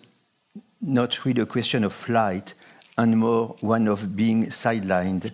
not 0.82 1.24
really 1.24 1.42
a 1.42 1.46
question 1.46 1.84
of 1.84 1.92
flight 1.92 2.54
and 2.98 3.16
more 3.16 3.56
one 3.60 3.88
of 3.88 4.16
being 4.16 4.46
sidelined. 4.46 5.30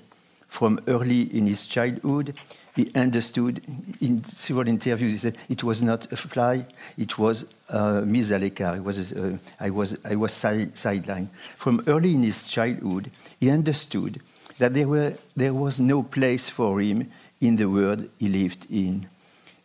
From 0.46 0.80
early 0.86 1.22
in 1.36 1.46
his 1.46 1.66
childhood, 1.66 2.34
he 2.74 2.90
understood 2.94 3.62
in 4.00 4.22
several 4.24 4.68
interviews, 4.68 5.12
he 5.12 5.18
said 5.18 5.36
it 5.48 5.64
was 5.64 5.82
not 5.82 6.10
a 6.12 6.16
fly, 6.16 6.64
it 6.96 7.18
was 7.18 7.46
uh, 7.70 8.02
l'écart. 8.04 8.82
Was, 8.82 9.12
uh, 9.12 9.36
I 9.58 9.70
was, 9.70 9.96
I 10.04 10.14
was 10.14 10.32
side, 10.32 10.74
sidelined. 10.74 11.28
From 11.54 11.82
early 11.86 12.14
in 12.14 12.22
his 12.22 12.46
childhood, 12.46 13.10
he 13.40 13.50
understood 13.50 14.20
that 14.58 14.74
there, 14.74 14.88
were, 14.88 15.14
there 15.36 15.54
was 15.54 15.80
no 15.80 16.02
place 16.02 16.48
for 16.48 16.80
him 16.80 17.10
in 17.40 17.56
the 17.56 17.68
world 17.68 18.08
he 18.18 18.28
lived 18.28 18.66
in. 18.70 19.08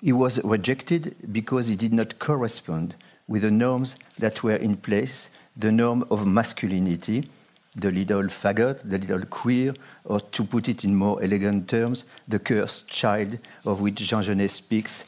He 0.02 0.12
was 0.12 0.44
rejected 0.44 1.16
because 1.32 1.68
he 1.68 1.76
did 1.76 1.94
not 1.94 2.20
correspond 2.20 2.96
with 3.28 3.44
the 3.44 3.52
norms 3.52 3.96
that 4.18 4.44
were 4.44 4.56
in 4.56 4.76
place 4.78 5.30
the 5.56 5.72
norm 5.72 6.04
of 6.10 6.26
masculinity, 6.26 7.28
the 7.76 7.92
little 7.92 8.24
faggot, 8.24 8.82
the 8.84 8.98
little 8.98 9.26
queer, 9.26 9.74
or 10.06 10.20
to 10.20 10.44
put 10.44 10.70
it 10.70 10.84
in 10.84 10.96
more 10.96 11.22
elegant 11.24 11.68
terms, 11.68 12.06
the 12.28 12.40
cursed 12.40 12.88
child 12.88 13.40
of 13.66 13.82
which 13.82 13.96
Jean 13.96 14.22
Genet 14.22 14.52
speaks, 14.52 15.06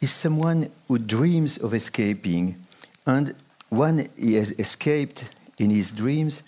is 0.00 0.10
someone 0.10 0.70
who 0.86 0.98
dreams 0.98 1.58
of 1.58 1.74
escaping, 1.74 2.56
and 3.06 3.34
when 3.68 4.08
he 4.16 4.34
has 4.34 4.52
escaped 4.58 5.30
in 5.58 5.70
his 5.70 5.90
dreams, 5.90 6.42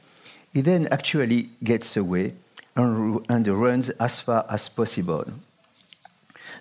he 0.53 0.61
then 0.61 0.87
actually 0.91 1.51
gets 1.63 1.97
away 1.97 2.35
and, 2.77 3.25
and 3.29 3.47
runs 3.49 3.91
as 3.91 4.21
far 4.21 4.47
as 4.49 4.69
possible. 4.69 5.25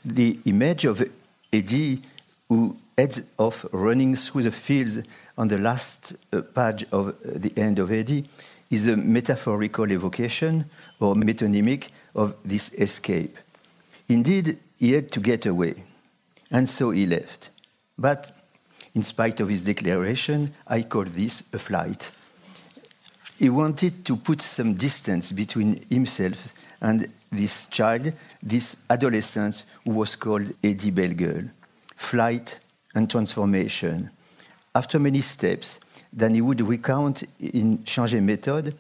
The 0.03 0.39
image 0.45 0.86
of 0.86 1.07
Eddie, 1.51 2.01
who 2.49 2.75
heads 2.97 3.29
off 3.37 3.65
running 3.71 4.15
through 4.15 4.43
the 4.43 4.51
fields 4.51 5.01
on 5.37 5.47
the 5.47 5.57
last 5.57 6.13
uh, 6.33 6.41
page 6.41 6.85
of 6.91 7.09
uh, 7.09 7.13
the 7.23 7.53
end 7.55 7.79
of 7.79 7.91
Eddie 7.91 8.25
is 8.69 8.87
a 8.87 8.97
metaphorical 8.97 9.91
evocation 9.91 10.65
or 10.99 11.15
metonymic 11.15 11.87
of 12.13 12.35
this 12.43 12.73
escape. 12.73 13.37
Indeed, 14.09 14.57
he 14.77 14.93
had 14.93 15.11
to 15.11 15.19
get 15.19 15.45
away, 15.45 15.83
and 16.51 16.69
so 16.69 16.91
he 16.91 17.05
left. 17.05 17.49
But 17.97 18.31
in 18.95 19.03
spite 19.03 19.39
of 19.39 19.49
his 19.49 19.61
declaration, 19.61 20.51
I 20.67 20.81
call 20.83 21.05
this 21.05 21.43
a 21.53 21.59
flight. 21.59 22.11
He 23.37 23.49
wanted 23.49 24.03
to 24.05 24.17
put 24.17 24.41
some 24.41 24.73
distance 24.73 25.31
between 25.31 25.81
himself 25.89 26.53
and 26.81 27.07
this 27.31 27.67
child, 27.67 28.11
this 28.41 28.77
adolescent 28.89 29.63
who 29.85 29.91
was 29.91 30.15
called 30.15 30.53
Eddie 30.63 30.91
Bellegueule. 30.91 31.49
Flight 31.99 32.59
and 32.95 33.11
transformation 33.11 34.09
after 34.73 34.99
many 34.99 35.21
steps, 35.21 35.79
then 36.13 36.33
he 36.33 36.41
would 36.41 36.61
recount 36.61 37.23
in 37.39 37.83
Changer 37.83 38.21
Method. 38.21 38.73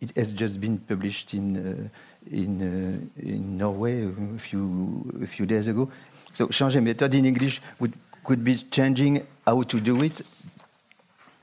It 0.00 0.14
has 0.16 0.32
just 0.32 0.60
been 0.60 0.78
published 0.78 1.32
in, 1.32 1.56
uh, 1.56 1.88
in, 2.30 2.60
uh, 2.60 3.22
in 3.22 3.56
Norway 3.56 4.06
a 4.06 4.38
few, 4.38 5.20
a 5.22 5.26
few 5.26 5.46
days 5.46 5.66
ago. 5.66 5.90
So 6.34 6.48
Changer 6.48 6.82
Method 6.82 7.14
in 7.14 7.24
English 7.24 7.62
would, 7.80 7.94
could 8.22 8.44
be 8.44 8.56
changing 8.56 9.26
how 9.46 9.62
to 9.62 9.80
do 9.80 10.02
it 10.02 10.20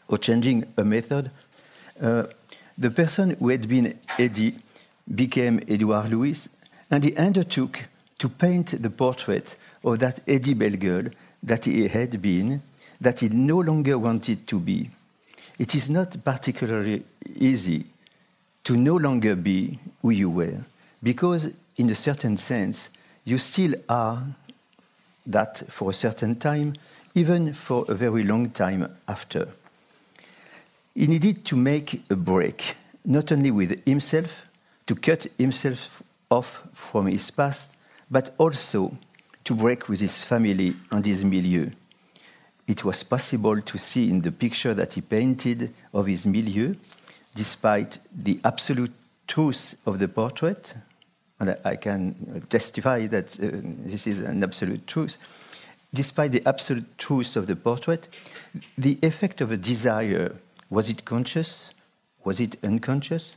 or 0.08 0.20
changing 0.20 0.65
a 0.77 0.84
method. 0.84 1.32
Uh, 2.00 2.25
the 2.77 2.91
person 2.91 3.36
who 3.39 3.50
had 3.50 3.67
been 3.67 3.98
Eddie 4.20 4.55
became 5.13 5.60
Edouard 5.67 6.10
Louis, 6.12 6.48
and 6.91 7.03
he 7.03 7.15
undertook 7.15 7.86
to 8.20 8.29
paint 8.29 8.82
the 8.82 8.89
portrait 8.89 9.55
of 9.84 10.00
that 10.00 10.22
Eddie 10.28 10.56
Bellegueule 10.56 11.13
that 11.44 11.66
he 11.66 11.88
had 11.88 12.22
been 12.22 12.62
that 13.02 13.20
he 13.20 13.30
no 13.30 13.60
longer 13.60 13.98
wanted 13.98 14.48
to 14.48 14.60
be. 14.60 14.90
It 15.60 15.75
is 15.75 15.90
not 15.90 16.24
particularly 16.24 17.04
easy 17.36 17.86
to 18.63 18.78
no 18.78 18.96
longer 18.96 19.36
be 19.36 19.80
who 20.02 20.12
you 20.12 20.30
were, 20.30 20.63
because 21.02 21.54
in 21.78 21.90
a 21.90 21.96
certain 21.96 22.38
sense, 22.38 22.92
you 23.25 23.38
still 23.38 23.74
are 23.90 24.24
that 25.25 25.58
for 25.70 25.92
a 25.92 25.94
certain 25.94 26.36
time, 26.36 26.74
even 27.16 27.54
for 27.54 27.86
a 27.88 27.94
very 27.94 28.24
long 28.24 28.50
time 28.50 28.88
after. 29.08 29.48
He 30.96 31.08
needed 31.08 31.46
to 31.46 31.56
make 31.56 32.04
a 32.10 32.16
break, 32.16 32.75
not 33.04 33.32
only 33.32 33.52
with 33.52 33.86
himself, 33.86 34.48
to 34.88 34.96
cut 34.96 35.28
himself 35.38 36.04
off 36.30 36.68
from 36.74 37.08
his 37.08 37.30
past, 37.32 37.75
but 38.10 38.34
also 38.38 38.98
to 39.44 39.56
break 39.56 39.90
with 39.90 40.00
his 40.00 40.24
family 40.24 40.76
and 40.92 41.06
his 41.06 41.24
milieu 41.24 41.70
it 42.68 42.84
was 42.86 43.04
possible 43.04 43.62
to 43.62 43.78
see 43.78 44.10
in 44.10 44.22
the 44.22 44.32
picture 44.32 44.74
that 44.74 44.94
he 44.94 45.02
painted 45.02 45.74
of 45.94 46.08
his 46.08 46.26
milieu, 46.26 46.76
despite 47.36 48.00
the 48.16 48.40
absolute 48.44 48.94
truth 49.28 49.76
of 49.86 50.00
the 50.00 50.08
portrait, 50.08 50.76
and 51.40 51.58
I 51.66 51.76
can 51.76 52.46
testify 52.50 53.08
that 53.08 53.38
uh, 53.40 53.50
this 53.86 54.08
is 54.08 54.20
an 54.20 54.44
absolute 54.44 54.88
truth, 54.88 55.18
despite 55.94 56.32
the 56.32 56.48
absolute 56.48 56.98
truth 56.98 57.36
of 57.36 57.48
the 57.48 57.56
portrait, 57.56 58.08
the 58.78 58.98
effect 59.02 59.42
of 59.42 59.52
a 59.52 59.58
desire, 59.58 60.36
was 60.70 60.90
it 60.90 61.04
conscious? 61.06 61.74
Was 62.24 62.40
it 62.40 62.56
unconscious? 62.64 63.36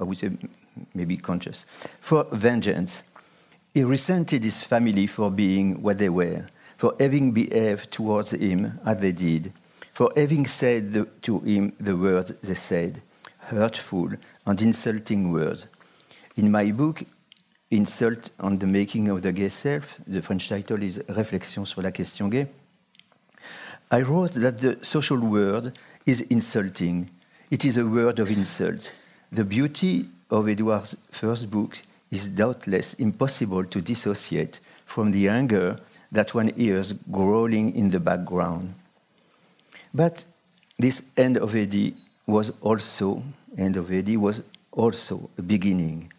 I 0.00 0.04
would 0.04 0.18
say 0.18 0.30
maybe 0.94 1.16
conscious. 1.16 1.64
For 2.00 2.26
vengeance. 2.32 3.04
He 3.76 3.84
resented 3.84 4.42
his 4.42 4.64
family 4.64 5.06
for 5.06 5.30
being 5.30 5.82
what 5.82 5.98
they 5.98 6.08
were 6.08 6.46
for 6.78 6.94
having 6.98 7.32
behaved 7.32 7.90
towards 7.90 8.30
him 8.30 8.80
as 8.86 8.96
they 8.96 9.12
did, 9.12 9.52
for 9.92 10.10
having 10.16 10.46
said 10.46 10.94
the, 10.94 11.04
to 11.20 11.40
him 11.40 11.74
the 11.78 11.94
words 11.94 12.34
they 12.36 12.54
said, 12.54 13.02
hurtful, 13.38 14.12
and 14.46 14.62
insulting 14.62 15.30
words. 15.30 15.66
In 16.38 16.50
my 16.50 16.70
book, 16.70 17.02
Insult 17.70 18.30
on 18.40 18.56
the 18.56 18.66
Making 18.66 19.10
of 19.10 19.20
the 19.20 19.30
Gay 19.30 19.50
Self, 19.50 20.00
the 20.06 20.22
French 20.22 20.48
title 20.48 20.82
is 20.82 21.02
Réflexions 21.10 21.66
sur 21.66 21.82
la 21.82 21.90
question 21.90 22.30
gay, 22.30 22.46
I 23.90 24.00
wrote 24.00 24.32
that 24.40 24.56
the 24.58 24.78
social 24.82 25.18
word 25.18 25.76
is 26.06 26.22
insulting. 26.22 27.10
It 27.50 27.66
is 27.66 27.76
a 27.76 27.84
word 27.84 28.20
of 28.20 28.30
insult. 28.30 28.90
The 29.30 29.44
beauty 29.44 30.08
of 30.30 30.48
Edouard's 30.48 30.96
first 31.10 31.50
book 31.50 31.82
is 32.10 32.28
doubtless 32.28 32.94
impossible 32.94 33.64
to 33.64 33.80
dissociate 33.80 34.60
from 34.84 35.10
the 35.10 35.28
anger 35.28 35.76
that 36.12 36.34
one 36.34 36.48
hears 36.48 36.92
growling 36.92 37.74
in 37.74 37.90
the 37.90 38.00
background. 38.00 38.74
But 39.92 40.24
this 40.78 41.02
end 41.16 41.36
of 41.36 41.54
Eddie 41.54 41.94
was 42.26 42.52
also 42.60 43.22
end 43.56 43.76
of 43.76 43.90
Eddie 43.90 44.16
was 44.16 44.42
also 44.72 45.30
a 45.38 45.42
beginning. 45.42 46.12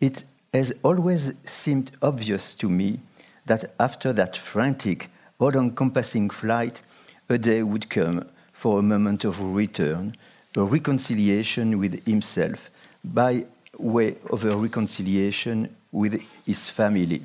It 0.00 0.24
has 0.54 0.74
always 0.82 1.34
seemed 1.44 1.92
obvious 2.00 2.54
to 2.54 2.68
me 2.68 3.00
that 3.46 3.64
after 3.78 4.12
that 4.14 4.36
frantic, 4.36 5.10
all-encompassing 5.38 6.30
flight, 6.30 6.82
a 7.28 7.38
day 7.38 7.62
would 7.62 7.90
come 7.90 8.26
for 8.52 8.78
a 8.78 8.82
moment 8.82 9.24
of 9.24 9.40
return, 9.40 10.16
a 10.56 10.62
reconciliation 10.62 11.78
with 11.78 12.04
himself 12.06 12.70
by 13.04 13.44
way 13.78 14.16
of 14.30 14.44
a 14.44 14.56
reconciliation 14.56 15.74
with 15.92 16.20
his 16.44 16.68
family. 16.68 17.22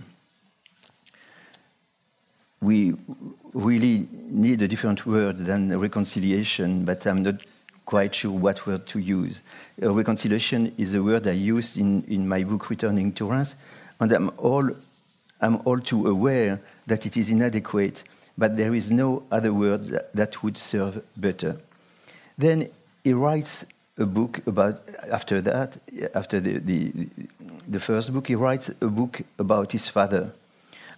We 2.62 2.96
really 3.54 4.08
need 4.12 4.62
a 4.62 4.68
different 4.68 5.06
word 5.06 5.38
than 5.40 5.78
reconciliation, 5.78 6.86
but 6.86 7.06
I'm 7.06 7.24
not 7.24 7.36
quite 7.86 8.16
sure 8.16 8.32
what 8.32 8.66
word 8.66 8.88
to 8.88 9.00
use. 9.00 9.42
Reconciliation 9.78 10.74
is 10.78 10.94
a 10.94 11.04
word 11.04 11.28
I 11.28 11.32
used 11.32 11.78
in, 11.78 12.04
in 12.04 12.28
my 12.28 12.44
book 12.44 12.70
Returning 12.70 13.12
to 13.14 13.26
Reims, 13.26 13.56
and 14.00 14.12
I'm 14.12 14.32
all, 14.38 14.70
I'm 15.42 15.62
all 15.66 15.80
too 15.80 16.08
aware 16.08 16.62
that 16.88 17.06
it 17.06 17.18
is 17.18 17.30
inadequate, 17.30 18.04
but 18.38 18.56
there 18.56 18.74
is 18.74 18.90
no 18.90 19.24
other 19.30 19.54
word 19.54 19.86
that, 19.88 20.16
that 20.16 20.44
would 20.44 20.58
serve 20.58 21.04
better. 21.18 21.58
Then 22.38 22.70
he 23.04 23.14
writes 23.14 23.66
a 23.98 24.06
book 24.06 24.42
about 24.48 24.82
after 25.12 25.42
that 25.42 25.78
after 26.16 26.40
the, 26.40 26.58
the, 26.60 26.92
the 27.68 27.80
first 27.80 28.12
book 28.12 28.28
he 28.28 28.36
writes 28.36 28.70
a 28.82 28.88
book 28.88 29.22
about 29.38 29.72
his 29.72 29.88
father. 29.88 30.34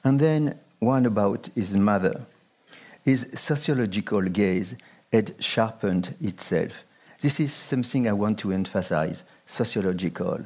And 0.04 0.20
then 0.20 0.60
one 0.80 1.06
about 1.06 1.50
his 1.56 1.74
mother. 1.74 2.22
His 3.04 3.28
sociological 3.34 4.22
gaze 4.22 4.76
had 5.12 5.32
sharpened 5.44 6.16
itself. 6.22 6.84
This 7.22 7.40
is 7.40 7.54
something 7.54 8.08
i 8.08 8.14
want 8.14 8.40
to 8.40 8.52
emphasize 8.52 9.24
sociological. 9.46 10.42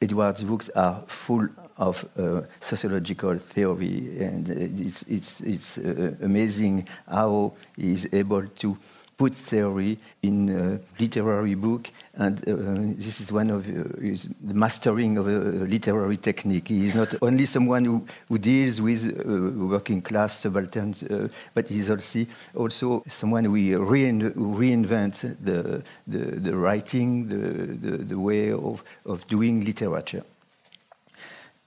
Edouard's 0.00 0.44
books 0.44 0.68
are 0.70 1.02
full 1.06 1.48
of 1.78 2.08
uh, 2.18 2.42
sociological 2.60 3.38
theory 3.38 4.18
and 4.20 4.48
it's, 4.48 5.02
it's, 5.02 5.40
it's 5.40 5.78
uh, 5.78 6.14
amazing 6.22 6.86
how 7.08 7.52
he 7.76 7.92
is 7.92 8.08
able 8.12 8.46
to 8.46 8.76
put 9.16 9.34
theory 9.34 9.98
in 10.22 10.50
a 10.50 11.00
literary 11.00 11.54
book, 11.54 11.90
and 12.14 12.36
uh, 12.48 12.94
this 12.96 13.20
is 13.20 13.32
one 13.32 13.50
of 13.50 13.66
uh, 13.68 14.00
his 14.00 14.28
mastering 14.42 15.16
of 15.16 15.26
a 15.26 15.38
literary 15.64 16.16
technique. 16.16 16.68
He 16.68 16.84
is 16.84 16.94
not 16.94 17.14
only 17.22 17.46
someone 17.46 17.84
who, 17.84 18.06
who 18.28 18.38
deals 18.38 18.80
with 18.80 19.18
uh, 19.18 19.66
working 19.66 20.02
class 20.02 20.40
subalterns, 20.40 21.02
uh, 21.02 21.28
but 21.54 21.68
he's 21.68 21.90
also 21.90 22.26
also 22.54 23.02
someone 23.06 23.44
who, 23.44 23.78
rein, 23.78 24.20
who 24.20 24.54
reinvents 24.54 25.22
the, 25.40 25.82
the, 26.06 26.18
the 26.18 26.56
writing, 26.56 27.28
the, 27.28 27.90
the, 27.90 27.96
the 28.04 28.18
way 28.18 28.52
of, 28.52 28.84
of 29.04 29.26
doing 29.28 29.64
literature. 29.64 30.22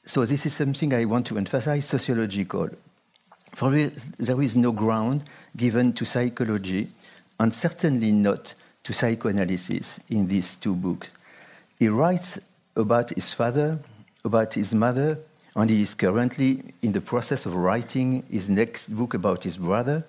So 0.04 0.26
this 0.26 0.46
is 0.46 0.54
something 0.54 0.94
I 0.94 1.06
want 1.06 1.28
to 1.28 1.38
emphasize, 1.38 1.86
sociological. 1.86 2.70
For 3.54 3.72
there 3.72 4.42
is 4.42 4.56
no 4.56 4.72
ground 4.72 5.24
given 5.58 5.94
to 5.94 6.06
psychology 6.06 6.88
and 7.40 7.54
certainly 7.54 8.12
not 8.12 8.54
to 8.84 8.94
psychoanalysis 8.94 10.00
in 10.10 10.28
these 10.28 10.56
two 10.56 10.76
books. 10.76 11.14
He 11.78 11.88
writes 11.88 12.40
about 12.76 13.12
his 13.12 13.34
father, 13.34 13.80
about 14.26 14.54
his 14.54 14.74
mother, 14.74 15.20
and 15.56 15.70
he 15.70 15.82
is 15.82 15.96
currently 15.96 16.64
in 16.82 16.92
the 16.92 17.02
process 17.02 17.46
of 17.46 17.56
writing 17.56 18.24
his 18.30 18.50
next 18.50 18.90
book 18.90 19.14
about 19.14 19.44
his 19.44 19.58
brother, 19.58 20.04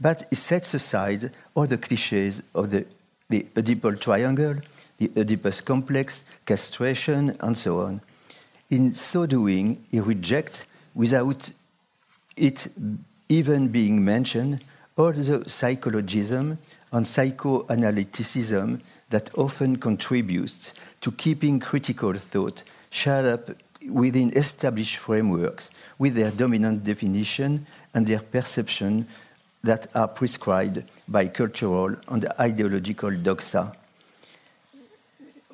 but 0.00 0.24
he 0.30 0.36
sets 0.36 0.74
aside 0.74 1.30
all 1.54 1.66
the 1.66 1.78
cliches 1.78 2.42
of 2.54 2.70
the, 2.70 2.86
the 3.28 3.46
Oedipal 3.54 4.00
triangle, 4.00 4.54
the 4.98 5.10
Oedipus 5.16 5.60
complex, 5.60 6.24
castration, 6.46 7.36
and 7.40 7.56
so 7.56 7.80
on. 7.80 8.00
In 8.70 8.92
so 8.92 9.26
doing, 9.26 9.84
he 9.90 10.00
rejects, 10.00 10.66
without 10.94 11.50
it 12.36 12.68
even 13.28 13.68
being 13.68 14.04
mentioned, 14.04 14.60
all 14.98 15.12
the 15.12 15.48
psychologism 15.48 16.58
and 16.92 17.06
psychoanalyticism 17.06 18.80
that 19.10 19.30
often 19.38 19.76
contributes 19.76 20.74
to 21.00 21.12
keeping 21.12 21.60
critical 21.60 22.12
thought 22.14 22.64
shut 22.90 23.24
up 23.24 23.50
within 23.88 24.36
established 24.36 24.96
frameworks 24.96 25.70
with 25.98 26.14
their 26.14 26.32
dominant 26.32 26.82
definition 26.82 27.64
and 27.94 28.06
their 28.06 28.18
perception 28.18 29.06
that 29.62 29.86
are 29.94 30.08
prescribed 30.08 30.82
by 31.06 31.28
cultural 31.28 31.94
and 32.08 32.26
ideological 32.40 33.10
doxa. 33.10 33.74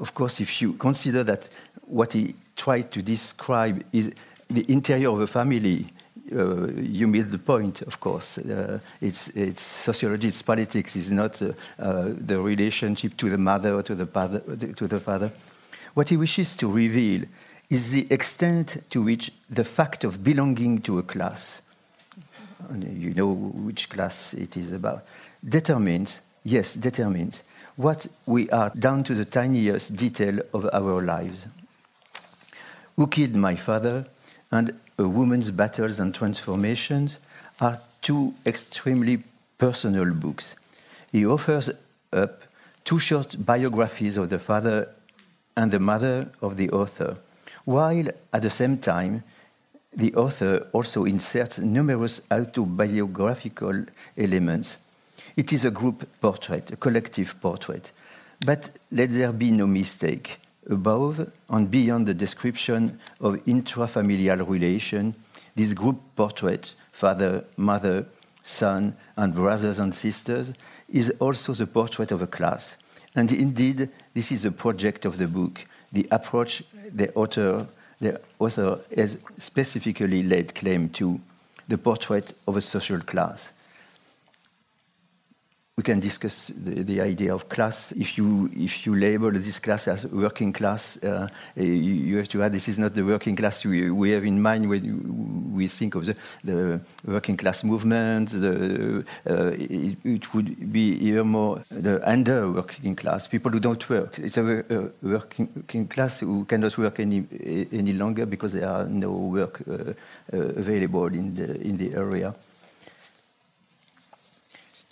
Of 0.01 0.15
course, 0.15 0.41
if 0.41 0.63
you 0.63 0.73
consider 0.75 1.23
that 1.25 1.49
what 1.83 2.15
he 2.15 2.35
tried 2.57 2.91
to 2.93 3.03
describe 3.03 3.85
is 3.93 4.13
the 4.49 4.65
interior 4.73 5.11
of 5.11 5.21
a 5.21 5.27
family, 5.27 5.87
you 6.35 7.07
made 7.07 7.31
the 7.31 7.39
point, 7.39 7.83
of 7.83 8.01
course. 8.01 8.39
Uh, 8.39 8.81
it's, 9.01 9.29
it's 9.29 9.63
sociology, 9.63 10.29
it's 10.29 10.43
politics, 10.43 10.97
it's 10.97 11.11
not 11.11 11.41
uh, 11.41 11.53
uh, 11.79 12.09
the 12.17 12.41
relationship 12.41 13.17
to 13.17 13.31
the 13.31 13.39
mother 13.39 13.75
or 13.75 13.83
to 13.83 13.95
the, 13.95 14.07
father, 14.07 14.41
to 14.41 14.87
the 14.87 14.99
father. 14.99 15.31
What 15.95 16.09
he 16.09 16.17
wishes 16.17 16.57
to 16.57 16.69
reveal 16.71 17.23
is 17.71 17.93
the 17.93 18.07
extent 18.11 18.83
to 18.91 19.03
which 19.03 19.33
the 19.49 19.65
fact 19.65 20.05
of 20.05 20.23
belonging 20.23 20.81
to 20.83 20.99
a 20.99 21.03
class, 21.03 21.63
you 22.81 23.15
know 23.15 23.33
which 23.33 23.89
class 23.89 24.35
it 24.35 24.57
is 24.57 24.73
about, 24.73 25.05
determines, 25.47 26.23
yes, 26.43 26.75
determines 26.75 27.45
what 27.77 28.07
we 28.27 28.49
are 28.51 28.71
down 28.71 29.03
to 29.05 29.15
the 29.15 29.25
tiniest 29.25 29.97
detail 29.97 30.41
of 30.53 30.69
our 30.73 31.03
lives. 31.03 31.47
Who 32.97 33.07
killed 33.07 33.35
my 33.35 33.57
father? 33.57 34.07
And 34.51 34.79
a 34.99 35.09
woman's 35.09 35.51
battles 35.51 36.01
and 36.01 36.15
transformations 36.15 37.19
are 37.61 37.79
two 38.03 38.35
extremely 38.47 39.23
personal 39.59 40.13
books. 40.13 40.57
He 41.11 41.27
offers 41.27 41.71
up 42.13 42.43
two 42.85 42.99
short 42.99 43.37
biographies 43.45 44.17
of 44.17 44.29
the 44.31 44.39
father 44.39 44.89
and 45.57 45.71
the 45.71 45.79
mother 45.79 46.29
of 46.43 46.57
the 46.57 46.71
author, 46.71 47.17
while 47.65 48.07
at 48.33 48.43
the 48.43 48.51
same 48.51 48.79
time, 48.79 49.23
the 49.97 50.15
author 50.15 50.67
also 50.73 51.05
inserts 51.05 51.61
numerous 51.61 52.21
autobiographical 52.31 53.85
elements. 54.19 54.79
It 55.37 55.53
is 55.53 55.65
a 55.65 55.71
group 55.71 56.09
portrait, 56.21 56.73
a 56.73 56.77
collective 56.77 57.41
portrait. 57.41 57.93
But 58.45 58.71
let 58.91 59.11
there 59.11 59.33
be 59.33 59.53
no 59.53 59.67
mistake 59.67 60.41
above 60.69 61.31
and 61.49 61.71
beyond 61.71 62.07
the 62.07 62.15
description 62.15 62.99
of 63.21 63.35
intrafamilial 63.45 64.49
relation, 64.49 65.15
this 65.55 65.73
group 65.73 66.01
portrait, 66.17 66.75
father, 66.93 67.45
mother, 67.57 68.07
son, 68.43 68.97
and 69.17 69.35
brothers 69.35 69.79
and 69.79 69.95
sisters, 69.95 70.53
is 70.89 71.11
also 71.21 71.53
the 71.53 71.67
portrait 71.67 72.13
of 72.13 72.23
a 72.23 72.27
class. 72.27 72.77
And 73.15 73.31
indeed, 73.33 73.89
this 74.13 74.33
is 74.33 74.43
the 74.43 74.51
project 74.51 75.05
of 75.05 75.19
the 75.19 75.29
book, 75.29 75.67
the 75.93 76.07
approach 76.11 76.65
the 76.93 77.13
author, 77.15 77.67
the 78.01 78.21
author 78.39 78.81
has 78.97 79.19
specifically 79.39 80.23
laid 80.23 80.55
claim 80.55 80.89
to, 80.91 81.21
the 81.69 81.79
portrait 81.79 82.35
of 82.47 82.57
a 82.57 82.61
social 82.61 83.01
class 83.01 83.55
we 85.77 85.83
can 85.83 85.99
discuss 85.99 86.53
the, 86.55 86.85
the, 86.85 87.01
idea 87.01 87.35
of 87.35 87.49
class. 87.49 87.91
If 87.93 88.17
you 88.17 88.49
if 88.55 88.87
you 88.87 88.95
label 88.95 89.33
this 89.33 89.59
class 89.59 89.89
as 89.89 90.07
working 90.07 90.53
class, 90.53 91.03
uh, 91.03 91.27
you, 91.57 91.65
you, 91.65 92.17
have 92.19 92.29
to 92.29 92.45
add 92.45 92.53
this 92.53 92.69
is 92.69 92.79
not 92.79 92.95
the 92.95 93.05
working 93.05 93.35
class 93.35 93.65
we, 93.65 93.91
we 93.91 94.11
have 94.11 94.25
in 94.25 94.41
mind 94.41 94.69
when 94.69 95.53
we 95.53 95.67
think 95.67 95.97
of 95.97 96.07
the, 96.07 96.17
the 96.45 96.81
working 97.05 97.37
class 97.37 97.65
movement. 97.65 98.29
The, 98.31 99.05
uh, 99.29 99.51
it, 99.59 99.97
it, 100.05 100.33
would 100.33 100.73
be 100.73 100.93
even 101.09 101.27
more 101.27 101.65
the 101.71 102.01
under 102.09 102.53
working 102.53 102.95
class, 102.95 103.27
people 103.27 103.51
who 103.51 103.59
don't 103.59 103.91
work. 103.91 104.21
It's 104.21 104.37
a, 104.37 104.65
a 104.71 104.91
working 105.03 105.89
class 105.89 106.21
who 106.21 106.45
cannot 106.45 106.79
work 106.79 107.01
any 107.01 107.27
any 107.73 107.95
longer 107.95 108.27
because 108.27 108.53
there 108.53 108.69
are 108.69 108.85
no 108.85 109.11
work 109.11 109.61
uh, 109.69 109.93
uh 110.33 110.39
available 110.55 111.07
in 111.07 111.35
the 111.35 111.61
in 111.61 111.77
the 111.79 111.97
area. 111.97 112.33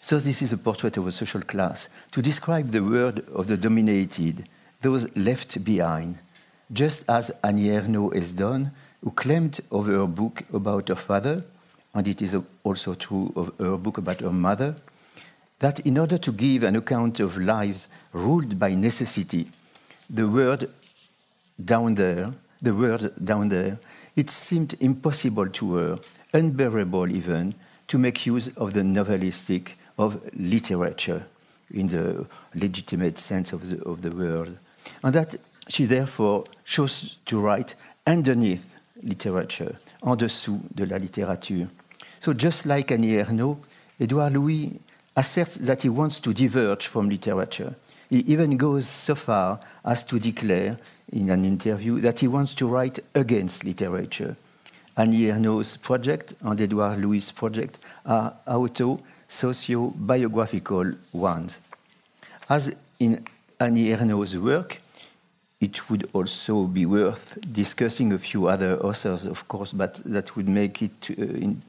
So, 0.04 0.18
this 0.18 0.42
is 0.42 0.52
a 0.52 0.58
portrait 0.58 0.96
of 0.96 1.06
a 1.06 1.12
social 1.12 1.42
class. 1.42 1.88
To 2.10 2.20
describe 2.20 2.72
the 2.72 2.82
world 2.82 3.20
of 3.32 3.46
the 3.46 3.56
dominated, 3.56 4.48
those 4.80 5.16
left 5.16 5.62
behind, 5.62 6.18
just 6.72 7.08
as 7.08 7.30
Annie 7.44 7.68
Ernaux 7.68 8.12
has 8.12 8.32
done, 8.32 8.72
who 9.04 9.12
claimed 9.12 9.60
of 9.70 9.86
her 9.86 10.08
book 10.08 10.42
about 10.52 10.88
her 10.88 10.96
father, 10.96 11.44
and 11.94 12.08
it 12.08 12.20
is 12.20 12.36
also 12.64 12.94
true 12.94 13.32
of 13.36 13.52
her 13.60 13.76
book 13.76 13.96
about 13.96 14.20
her 14.20 14.32
mother, 14.32 14.74
that 15.60 15.78
in 15.86 15.96
order 15.96 16.18
to 16.18 16.32
give 16.32 16.64
an 16.64 16.74
account 16.74 17.20
of 17.20 17.38
lives 17.38 17.86
ruled 18.12 18.58
by 18.58 18.74
necessity, 18.74 19.46
the 20.10 20.26
world 20.26 20.68
down 21.64 21.94
there, 21.94 22.32
the 22.60 22.74
world 22.74 23.12
down 23.24 23.50
there, 23.50 23.78
it 24.16 24.30
seemed 24.30 24.74
impossible 24.80 25.46
to 25.46 25.74
her, 25.76 25.98
unbearable 26.34 27.08
even, 27.08 27.54
to 27.86 27.98
make 27.98 28.26
use 28.26 28.48
of 28.56 28.72
the 28.72 28.80
novelistic 28.80 29.74
of 29.98 30.20
literature 30.34 31.24
in 31.72 31.88
the 31.88 32.26
legitimate 32.54 33.18
sense 33.18 33.52
of 33.52 33.68
the, 33.68 33.82
of 33.84 34.02
the 34.02 34.10
word. 34.10 34.56
And 35.02 35.14
that 35.14 35.36
she 35.68 35.84
therefore 35.84 36.44
chose 36.64 37.18
to 37.26 37.40
write 37.40 37.74
underneath 38.06 38.74
literature, 39.02 39.76
en 40.04 40.16
dessous 40.16 40.60
de 40.74 40.86
la 40.86 40.98
littérature. 40.98 41.68
So 42.20 42.32
just 42.32 42.66
like 42.66 42.92
Annie 42.92 43.16
Ernaux, 43.16 43.58
Edouard 44.00 44.32
Louis 44.32 44.78
asserts 45.16 45.56
that 45.56 45.82
he 45.82 45.88
wants 45.88 46.20
to 46.20 46.32
diverge 46.32 46.86
from 46.86 47.08
literature. 47.08 47.74
He 48.08 48.20
even 48.20 48.56
goes 48.56 48.86
so 48.86 49.14
far 49.14 49.60
as 49.84 50.04
to 50.04 50.18
declare 50.18 50.78
in 51.12 51.30
an 51.30 51.44
interview 51.44 52.00
that 52.00 52.20
he 52.20 52.28
wants 52.28 52.54
to 52.54 52.66
write 52.66 53.00
against 53.14 53.64
literature. 53.64 54.36
Annie 54.96 55.30
Ernaux's 55.30 55.76
project 55.78 56.34
and 56.42 56.60
Edouard 56.60 56.98
Louis' 56.98 57.32
project 57.32 57.78
are 58.04 58.34
auto 58.46 59.00
socio 59.32 59.92
biographical 59.96 60.92
ones. 61.12 61.58
As 62.48 62.76
in 62.98 63.24
Annie 63.58 63.92
Ernaux's 63.92 64.36
work, 64.36 64.78
it 65.60 65.88
would 65.88 66.08
also 66.12 66.64
be 66.64 66.84
worth 66.84 67.38
discussing 67.52 68.12
a 68.12 68.18
few 68.18 68.48
other 68.48 68.76
authors, 68.80 69.24
of 69.24 69.48
course, 69.48 69.72
but 69.72 70.02
that 70.04 70.36
would 70.36 70.48
make 70.48 70.82
it 70.82 71.10
uh, 71.10 71.22
in, 71.22 71.62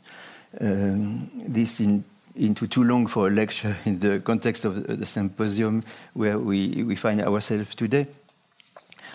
um, 0.60 1.30
this 1.36 1.80
in, 1.80 2.04
into 2.36 2.68
too 2.68 2.84
long 2.84 3.08
for 3.08 3.28
a 3.28 3.32
lecture 3.32 3.78
in 3.86 4.00
the 4.00 4.20
context 4.20 4.66
of 4.66 4.86
the 5.00 5.06
symposium 5.06 5.84
where 6.14 6.38
we, 6.38 6.84
we 6.84 6.96
find 6.96 7.22
ourselves 7.22 7.76
today. 7.76 8.08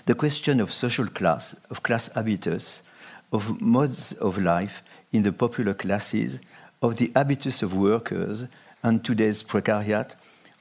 The 0.07 0.15
question 0.15 0.61
of 0.61 0.73
social 0.73 1.07
class, 1.07 1.55
of 1.71 1.83
class 1.83 2.11
habitus, 2.15 2.83
of 3.31 3.61
modes 3.61 4.13
of 4.13 4.39
life 4.39 4.83
in 5.13 5.23
the 5.23 5.33
popular 5.33 5.75
classes, 5.75 6.41
of 6.83 6.97
the 6.97 7.11
habitus 7.15 7.63
of 7.63 7.77
workers, 7.77 8.47
and 8.83 9.05
today's 9.05 9.43
precariat, 9.43 10.15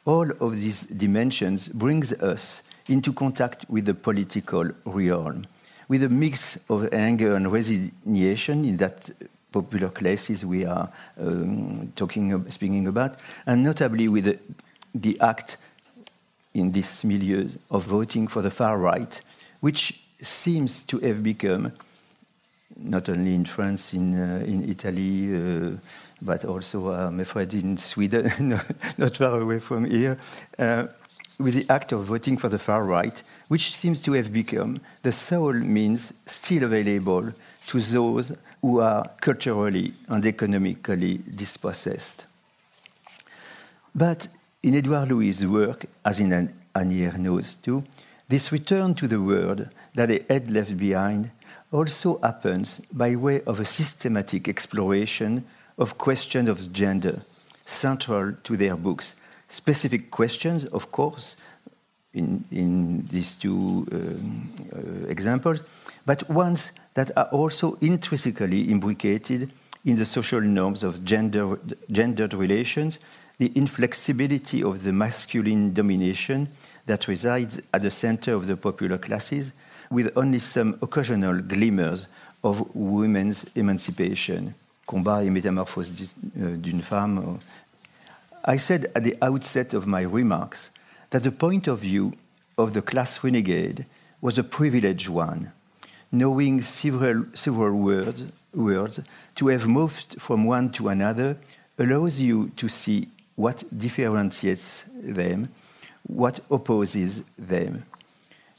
all 0.06 0.32
of 0.40 0.56
these 0.56 0.84
dimensions 0.86 1.68
brings 1.68 2.14
us 2.14 2.64
into 2.88 3.14
contact 3.14 3.66
with 3.70 3.86
the 3.86 3.94
political 3.94 4.70
realm, 4.86 5.46
with 5.88 6.04
a 6.04 6.10
mix 6.10 6.58
of 6.70 6.92
anger 6.94 7.36
and 7.36 7.52
resignation 7.52 8.66
in 8.66 8.78
that 8.78 9.10
popular 9.52 9.90
classes 9.90 10.46
we 10.46 10.66
are 10.66 10.90
um, 11.20 11.92
talking, 11.96 12.48
speaking 12.50 12.88
about, 12.88 13.18
and 13.46 13.64
notably 13.64 14.08
with 14.08 14.26
the, 14.26 14.40
the 14.96 15.20
act 15.20 15.58
in 16.54 16.72
this 16.72 17.04
milieu 17.04 17.48
of 17.70 17.84
voting 17.84 18.28
for 18.28 18.42
the 18.42 18.52
far 18.52 18.78
right, 18.78 19.22
which 19.60 20.00
seems 20.22 20.82
to 20.84 21.00
have 21.00 21.22
become, 21.22 21.72
not 22.76 23.10
only 23.10 23.36
in 23.36 23.46
France, 23.46 23.94
in, 23.94 24.20
uh, 24.20 24.44
in 24.46 24.68
Italy, 24.70 25.36
uh, 25.36 25.78
but 26.22 26.46
also, 26.46 26.90
uh, 26.90 27.08
I'm 27.08 27.20
afraid, 27.20 27.54
in 27.54 27.78
Sweden, 27.78 28.60
not 28.98 29.18
far 29.18 29.42
away 29.42 29.60
from 29.60 29.86
here, 29.86 30.18
uh, 30.58 30.88
with 31.40 31.54
the 31.54 31.72
act 31.72 31.92
of 31.92 32.06
voting 32.06 32.38
for 32.38 32.50
the 32.50 32.58
far 32.58 32.84
right, 32.84 33.22
which 33.48 33.76
seems 33.76 34.02
to 34.02 34.14
have 34.14 34.34
become 34.34 34.82
the 35.04 35.12
sole 35.12 35.54
means 35.54 36.14
still 36.26 36.64
available 36.64 37.32
to 37.68 37.80
those 37.80 38.32
who 38.62 38.80
are 38.80 39.10
culturally 39.22 39.94
and 40.08 40.26
economically 40.26 41.20
dispossessed. 41.36 42.26
But 43.94 44.28
in 44.64 44.76
Edouard 44.76 45.10
Louis' 45.10 45.46
work, 45.46 45.86
as 46.04 46.20
in 46.20 46.54
Annie 46.74 47.06
Ernaux's 47.06 47.56
too, 47.56 47.84
this 48.28 48.52
return 48.52 48.96
to 48.96 49.08
the 49.08 49.22
world 49.22 49.70
that 49.94 50.08
they 50.10 50.26
had 50.30 50.52
left 50.52 50.78
behind 50.78 51.32
also 51.72 52.20
happens 52.22 52.82
by 52.92 53.16
way 53.16 53.42
of 53.44 53.60
a 53.60 53.66
systematic 53.66 54.48
exploration 54.48 55.46
of 55.78 55.98
questions 55.98 56.50
of 56.50 56.72
gender, 56.74 57.22
central 57.66 58.34
to 58.44 58.58
their 58.58 58.76
books. 58.76 59.16
Specific 59.48 60.12
questions, 60.12 60.66
of 60.66 60.92
course, 60.92 61.38
in, 62.14 62.44
in 62.52 63.06
these 63.12 63.34
two 63.34 63.88
um, 63.92 64.44
uh, 64.74 65.08
examples, 65.08 65.64
but 66.06 66.30
ones 66.30 66.72
that 66.96 67.12
are 67.16 67.28
also 67.32 67.78
intrinsically 67.82 68.72
imbricated 68.72 69.52
in 69.86 69.96
the 69.96 70.06
social 70.06 70.42
norms 70.42 70.84
of 70.84 71.04
gender, 71.06 71.60
gendered 71.92 72.34
relations, 72.34 73.00
the 73.38 73.52
inflexibility 73.56 74.64
of 74.64 74.84
the 74.84 74.92
masculine 74.92 75.74
domination 75.74 76.50
that 76.88 77.08
resides 77.08 77.62
at 77.74 77.84
the 77.84 77.92
center 77.92 78.34
of 78.34 78.48
the 78.48 78.58
popular 78.58 78.98
classes, 78.98 79.52
with 79.92 80.12
only 80.18 80.40
some 80.40 80.78
occasional 80.82 81.40
glimmers 81.40 82.08
of 82.44 82.76
women's 82.76 83.46
emancipation. 83.56 84.54
Combat 84.88 85.24
et 85.24 85.30
métamorphose 85.30 85.94
euh, 86.40 86.56
d'une 86.56 86.82
femme. 86.82 87.20
Euh. 87.20 88.54
I 88.56 88.58
said 88.58 88.90
at 88.96 89.02
the 89.02 89.16
outset 89.22 89.76
of 89.76 89.86
my 89.86 90.04
remarks 90.04 90.72
that 91.12 91.20
the 91.20 91.32
point 91.32 91.68
of 91.68 91.82
view 91.82 92.14
of 92.58 92.74
the 92.74 92.82
class 92.82 93.20
renegade 93.24 93.86
was 94.22 94.40
a 94.40 94.44
privileged 94.44 95.10
one, 95.10 95.52
knowing 96.12 96.62
several, 96.62 97.26
several 97.34 97.74
words, 97.74 98.24
words 98.56 99.02
to 99.36 99.50
have 99.50 99.68
moved 99.68 100.20
from 100.20 100.46
one 100.46 100.72
to 100.72 100.88
another 100.88 101.38
allows 101.78 102.20
you 102.20 102.50
to 102.56 102.68
see 102.68 103.10
what 103.36 103.64
differentiates 103.78 104.86
them, 104.96 105.50
what 106.08 106.40
opposes 106.50 107.24
them. 107.38 107.84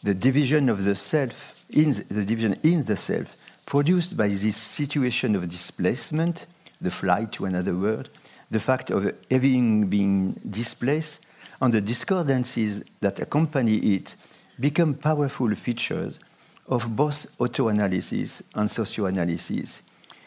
The 0.02 0.14
division 0.14 0.68
of 0.68 0.84
the 0.84 0.94
self, 0.94 1.54
in 1.70 1.92
the 2.10 2.24
division 2.24 2.56
in 2.62 2.84
the 2.84 2.96
self, 2.96 3.34
produced 3.68 4.16
by 4.16 4.28
this 4.28 4.56
situation 4.56 5.36
of 5.36 5.46
displacement, 5.46 6.46
the 6.80 6.90
flight 6.90 7.30
to 7.30 7.44
another 7.44 7.74
world, 7.74 8.08
the 8.50 8.58
fact 8.58 8.88
of 8.90 9.14
having 9.30 9.86
been 9.88 10.34
displaced, 10.48 11.20
and 11.60 11.74
the 11.74 11.82
discordances 11.82 12.82
that 13.00 13.20
accompany 13.20 13.76
it 13.76 14.16
become 14.58 14.94
powerful 14.94 15.54
features 15.54 16.18
of 16.66 16.96
both 16.96 17.26
autoanalysis 17.38 18.42
and 18.54 18.70
socioanalysis. 18.70 19.82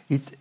It 0.07 0.37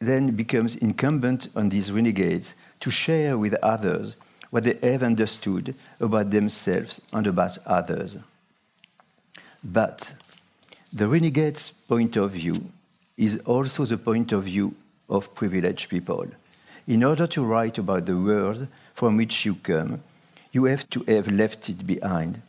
then 0.00 0.34
becomes 0.34 0.74
incumbent 0.74 1.48
on 1.54 1.68
these 1.68 1.92
renegades 1.92 2.54
to 2.80 2.90
share 2.90 3.38
with 3.38 3.54
others 3.62 4.16
what 4.50 4.64
they 4.64 4.76
have 4.82 5.04
understood 5.04 5.76
about 6.00 6.32
themselves 6.32 7.00
and 7.12 7.24
about 7.24 7.58
others. 7.66 8.18
But 9.62 10.14
the 10.92 11.08
renegade's 11.08 11.72
point 11.72 12.16
of 12.16 12.32
view 12.32 12.70
is 13.16 13.38
also 13.46 13.84
the 13.86 13.96
point 13.96 14.30
of 14.32 14.44
view 14.44 14.74
of 15.08 15.34
privileged 15.34 15.88
people. 15.88 16.26
In 16.86 17.02
order 17.02 17.26
to 17.28 17.44
write 17.44 17.78
about 17.78 18.06
the 18.06 18.16
world 18.16 18.68
from 18.94 19.16
which 19.16 19.46
you 19.46 19.54
come, 19.54 20.02
you 20.52 20.64
have 20.64 20.88
to 20.90 21.02
have 21.08 21.30
left 21.30 21.68
it 21.70 21.86
behind. 21.86 22.42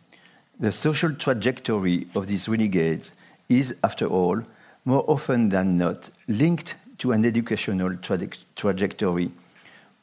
The 0.59 0.71
social 0.71 1.13
trajectory 1.13 2.07
of 2.15 2.27
these 2.27 2.49
renegades 2.49 3.13
is, 3.47 3.77
after 3.83 4.07
all, 4.07 4.41
more 4.83 5.05
often 5.07 5.49
than 5.49 5.77
not 5.77 6.09
linked 6.27 6.75
to 6.97 7.11
an 7.13 7.25
educational 7.25 7.95
tra 7.97 8.19
trajectory. 8.55 9.31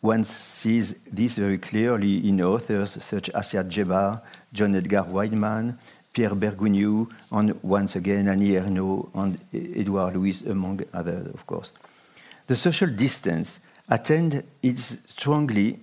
One 0.01 0.25
sees 0.25 0.95
this 1.13 1.37
very 1.37 1.59
clearly 1.59 2.27
in 2.27 2.41
authors 2.41 3.03
such 3.03 3.29
as 3.31 3.53
Assia 3.53 3.65
Djebar, 3.65 4.23
John 4.53 4.75
Edgar 4.75 5.05
Wideman, 5.05 5.77
Pierre 6.13 6.35
Bergounioux, 6.35 7.09
and 7.31 7.55
once 7.63 7.97
again 7.97 8.29
Annie 8.29 8.57
Ernaux 8.57 9.09
and 9.15 9.39
Edouard 9.53 10.15
Louis, 10.15 10.43
among 10.47 10.81
others, 10.93 11.27
of 11.35 11.47
course. 11.47 11.73
The 12.47 12.57
social 12.57 12.89
distance 12.89 13.61
attained 13.89 14.43
is 14.63 15.03
strongly 15.07 15.81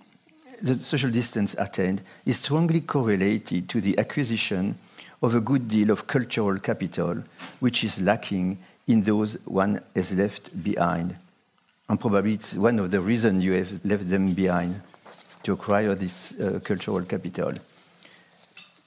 the 0.61 0.75
social 0.75 1.11
distance 1.11 1.55
attained 1.57 2.01
is 2.25 2.37
strongly 2.37 2.81
correlated 2.81 3.69
to 3.69 3.81
the 3.81 3.97
acquisition 3.99 4.75
of 5.21 5.35
a 5.35 5.41
good 5.41 5.67
deal 5.67 5.91
of 5.91 6.07
cultural 6.07 6.59
capital, 6.59 7.23
which 7.59 7.83
is 7.83 8.01
lacking 8.01 8.57
in 8.87 9.01
those 9.01 9.37
one 9.45 9.79
has 9.95 10.15
left 10.15 10.63
behind. 10.63 11.15
And 11.89 11.99
probably 11.99 12.33
it's 12.33 12.55
one 12.55 12.79
of 12.79 12.91
the 12.91 13.01
reasons 13.01 13.43
you 13.43 13.53
have 13.53 13.85
left 13.85 14.09
them 14.09 14.33
behind 14.33 14.81
to 15.43 15.53
acquire 15.53 15.95
this 15.95 16.39
uh, 16.39 16.59
cultural 16.63 17.03
capital. 17.03 17.53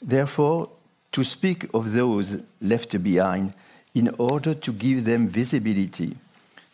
Therefore, 0.03 0.71
to 1.13 1.25
speak 1.25 1.67
of 1.75 1.93
those 1.93 2.39
left 2.61 3.03
behind 3.03 3.53
in 3.95 4.09
order 4.19 4.55
to 4.55 4.73
give 4.73 5.05
them 5.05 5.27
visibility, 5.27 6.17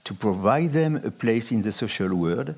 to 0.04 0.14
provide 0.14 0.72
them 0.72 0.96
a 1.04 1.10
place 1.10 1.52
in 1.52 1.62
the 1.62 1.72
social 1.72 2.14
world, 2.14 2.54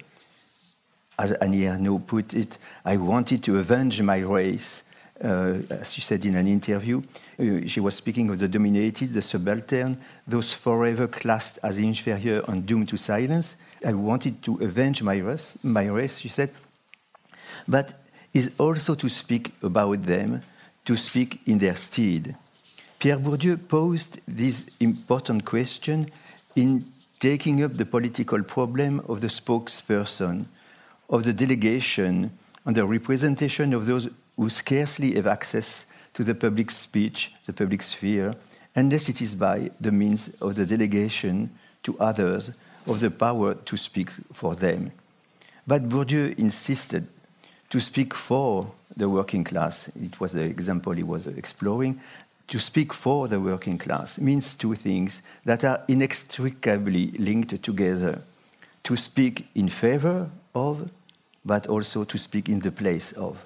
as 1.18 1.32
Annie 1.32 1.62
Ernaux 1.62 2.06
put 2.06 2.34
it, 2.34 2.58
I 2.84 2.96
wanted 2.96 3.42
to 3.44 3.58
avenge 3.58 4.00
my 4.02 4.18
race. 4.18 4.84
Uh, 5.22 5.58
as 5.70 5.92
she 5.92 6.00
said 6.00 6.24
in 6.24 6.36
an 6.36 6.46
interview, 6.46 7.02
uh, 7.40 7.66
she 7.66 7.80
was 7.80 7.96
speaking 7.96 8.30
of 8.30 8.38
the 8.38 8.46
dominated, 8.46 9.12
the 9.12 9.20
subaltern, 9.20 9.98
those 10.28 10.52
forever 10.52 11.08
classed 11.08 11.58
as 11.64 11.78
inferior 11.78 12.44
and 12.46 12.64
doomed 12.64 12.88
to 12.88 12.96
silence. 12.96 13.56
I 13.84 13.94
wanted 13.94 14.44
to 14.44 14.58
avenge 14.62 15.02
my 15.02 15.16
race, 15.16 15.58
my 15.64 15.86
race, 15.86 16.18
she 16.18 16.28
said, 16.28 16.50
but 17.66 17.94
is 18.32 18.52
also 18.58 18.94
to 18.94 19.08
speak 19.08 19.52
about 19.60 20.04
them, 20.04 20.42
to 20.88 20.96
speak 20.96 21.46
in 21.46 21.58
their 21.58 21.76
stead. 21.76 22.34
Pierre 22.98 23.18
Bourdieu 23.18 23.58
posed 23.58 24.22
this 24.26 24.64
important 24.80 25.44
question 25.44 26.10
in 26.56 26.82
taking 27.20 27.62
up 27.62 27.76
the 27.76 27.84
political 27.84 28.42
problem 28.42 29.00
of 29.06 29.20
the 29.20 29.26
spokesperson, 29.26 30.46
of 31.10 31.24
the 31.24 31.34
delegation, 31.34 32.30
and 32.64 32.74
the 32.74 32.86
representation 32.86 33.74
of 33.74 33.84
those 33.84 34.08
who 34.38 34.48
scarcely 34.48 35.14
have 35.14 35.26
access 35.26 35.84
to 36.14 36.24
the 36.24 36.34
public 36.34 36.70
speech, 36.70 37.34
the 37.44 37.52
public 37.52 37.82
sphere, 37.82 38.34
unless 38.74 39.10
it 39.10 39.20
is 39.20 39.34
by 39.34 39.70
the 39.78 39.92
means 39.92 40.30
of 40.40 40.54
the 40.54 40.64
delegation 40.64 41.50
to 41.82 41.98
others 41.98 42.52
of 42.86 43.00
the 43.00 43.10
power 43.10 43.54
to 43.54 43.76
speak 43.76 44.08
for 44.32 44.54
them. 44.54 44.90
But 45.66 45.90
Bourdieu 45.90 46.34
insisted 46.38 47.06
to 47.70 47.80
speak 47.80 48.14
for 48.14 48.72
the 48.96 49.08
working 49.08 49.44
class. 49.44 49.88
It 49.96 50.20
was 50.20 50.32
the 50.32 50.42
example 50.42 50.92
he 50.92 51.02
was 51.02 51.26
exploring. 51.26 52.00
To 52.48 52.58
speak 52.58 52.94
for 52.94 53.28
the 53.28 53.40
working 53.40 53.78
class 53.78 54.18
means 54.18 54.54
two 54.54 54.74
things 54.74 55.22
that 55.44 55.64
are 55.64 55.82
inextricably 55.88 57.10
linked 57.18 57.62
together. 57.62 58.22
To 58.84 58.96
speak 58.96 59.48
in 59.54 59.68
favor 59.68 60.30
of, 60.54 60.90
but 61.44 61.66
also 61.66 62.04
to 62.04 62.18
speak 62.18 62.48
in 62.48 62.60
the 62.60 62.72
place 62.72 63.12
of. 63.12 63.44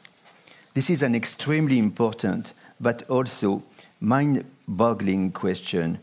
This 0.75 0.89
is 0.89 1.03
an 1.03 1.15
extremely 1.15 1.79
important 1.79 2.55
but 2.81 3.09
also 3.09 3.63
mind 4.01 4.45
boggling 4.67 5.33
question. 5.33 5.99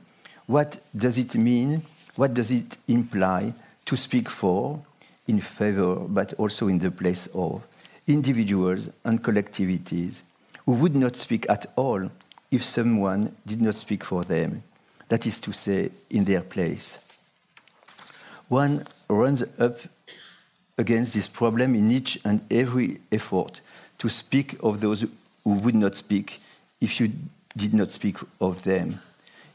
What 0.48 0.80
does 0.96 1.18
it 1.18 1.36
mean? 1.36 1.84
What 2.16 2.34
does 2.34 2.52
it 2.52 2.78
imply 2.88 3.54
to 3.86 3.96
speak 3.96 4.30
for, 4.30 4.80
in 5.28 5.42
favor, 5.42 5.96
but 5.96 6.34
also 6.34 6.68
in 6.68 6.80
the 6.80 6.92
place 6.92 7.28
of? 7.34 7.64
Individuals 8.10 8.90
and 9.06 9.24
collectivities 9.24 10.24
who 10.66 10.74
would 10.74 10.96
not 10.96 11.16
speak 11.16 11.50
at 11.50 11.68
all 11.76 12.10
if 12.52 12.64
someone 12.64 13.36
did 13.46 13.62
not 13.62 13.76
speak 13.76 14.04
for 14.04 14.24
them, 14.24 14.64
that 15.08 15.26
is 15.26 15.40
to 15.40 15.52
say, 15.52 15.92
in 16.10 16.26
their 16.26 16.42
place. 16.42 17.00
One 18.48 18.84
runs 19.08 19.44
up 19.60 19.78
against 20.78 21.14
this 21.14 21.28
problem 21.28 21.76
in 21.76 21.92
each 21.92 22.20
and 22.26 22.42
every 22.52 23.00
effort 23.12 23.62
to 24.00 24.10
speak 24.10 24.56
of 24.64 24.82
those 24.82 25.06
who 25.44 25.54
would 25.54 25.76
not 25.76 25.96
speak 25.96 26.42
if 26.82 27.00
you 27.00 27.12
did 27.56 27.74
not 27.74 27.92
speak 27.92 28.18
of 28.42 28.64
them. 28.64 29.00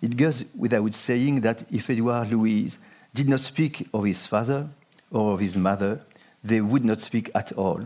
It 0.01 0.17
goes 0.17 0.45
without 0.57 0.95
saying 0.95 1.41
that 1.41 1.73
if 1.73 1.91
Edouard 1.91 2.31
Louis 2.31 2.79
did 3.13 3.29
not 3.29 3.41
speak 3.41 3.89
of 3.93 4.05
his 4.05 4.27
father 4.27 4.69
or 5.11 5.33
of 5.33 5.41
his 5.41 5.57
mother, 5.57 6.05
they 6.43 6.61
would 6.61 6.85
not 6.85 7.01
speak 7.01 7.31
at 7.35 7.53
all 7.53 7.81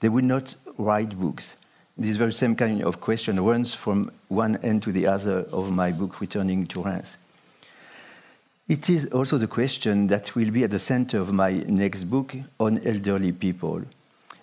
they 0.00 0.08
would 0.08 0.24
not 0.24 0.56
write 0.76 1.18
books. 1.18 1.56
This 1.96 2.16
very 2.16 2.32
same 2.32 2.56
kind 2.56 2.82
of 2.82 3.00
question 3.00 3.38
runs 3.40 3.74
from 3.74 4.10
one 4.28 4.56
end 4.62 4.82
to 4.84 4.92
the 4.92 5.06
other 5.06 5.46
of 5.52 5.70
my 5.70 5.92
book, 5.92 6.20
Returning 6.20 6.66
to 6.68 6.82
Reims. 6.82 7.18
It 8.68 8.88
is 8.88 9.06
also 9.06 9.36
the 9.36 9.48
question 9.48 10.06
that 10.06 10.34
will 10.34 10.50
be 10.50 10.64
at 10.64 10.70
the 10.70 10.78
center 10.78 11.18
of 11.18 11.32
my 11.32 11.52
next 11.66 12.04
book 12.04 12.34
on 12.58 12.78
elderly 12.86 13.32
people, 13.32 13.82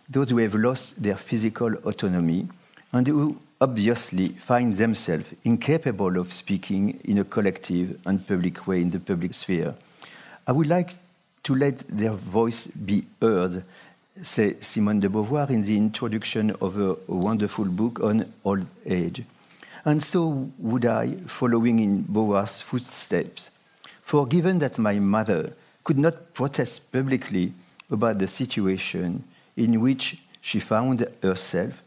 those 0.09 0.29
who 0.29 0.37
have 0.37 0.53
lost 0.53 1.01
their 1.01 1.15
physical 1.15 1.73
autonomy 1.85 2.47
and 2.91 3.07
who 3.07 3.39
obviously 3.59 4.29
find 4.29 4.73
themselves 4.73 5.33
incapable 5.43 6.19
of 6.19 6.31
speaking 6.31 6.99
in 7.05 7.17
a 7.17 7.23
collective 7.23 7.99
and 8.05 8.27
public 8.27 8.67
way 8.67 8.81
in 8.81 8.91
the 8.91 8.99
public 8.99 9.33
sphere. 9.33 9.73
I 10.45 10.51
would 10.51 10.67
like 10.67 10.91
to 11.43 11.55
let 11.55 11.79
their 11.87 12.11
voice 12.11 12.67
be 12.67 13.05
heard 13.21 13.63
say 14.23 14.55
Simone 14.59 14.99
de 14.99 15.09
Beauvoir 15.09 15.49
in 15.49 15.61
the 15.61 15.77
introduction 15.77 16.51
of 16.61 16.79
a 16.79 16.95
wonderful 17.07 17.65
book 17.65 17.99
on 17.99 18.25
old 18.43 18.65
age. 18.85 19.23
And 19.85 20.01
so 20.01 20.49
would 20.57 20.85
I, 20.85 21.15
following 21.27 21.79
in 21.79 22.03
Beauvoir's 22.03 22.61
footsteps. 22.61 23.51
For 24.01 24.25
given 24.25 24.59
that 24.59 24.79
my 24.79 24.99
mother 24.99 25.53
could 25.83 25.97
not 25.97 26.33
protest 26.33 26.91
publicly 26.91 27.53
about 27.89 28.19
the 28.19 28.27
situation 28.27 29.23
in 29.55 29.79
which 29.79 30.21
she 30.41 30.59
found 30.59 31.07
herself, 31.21 31.83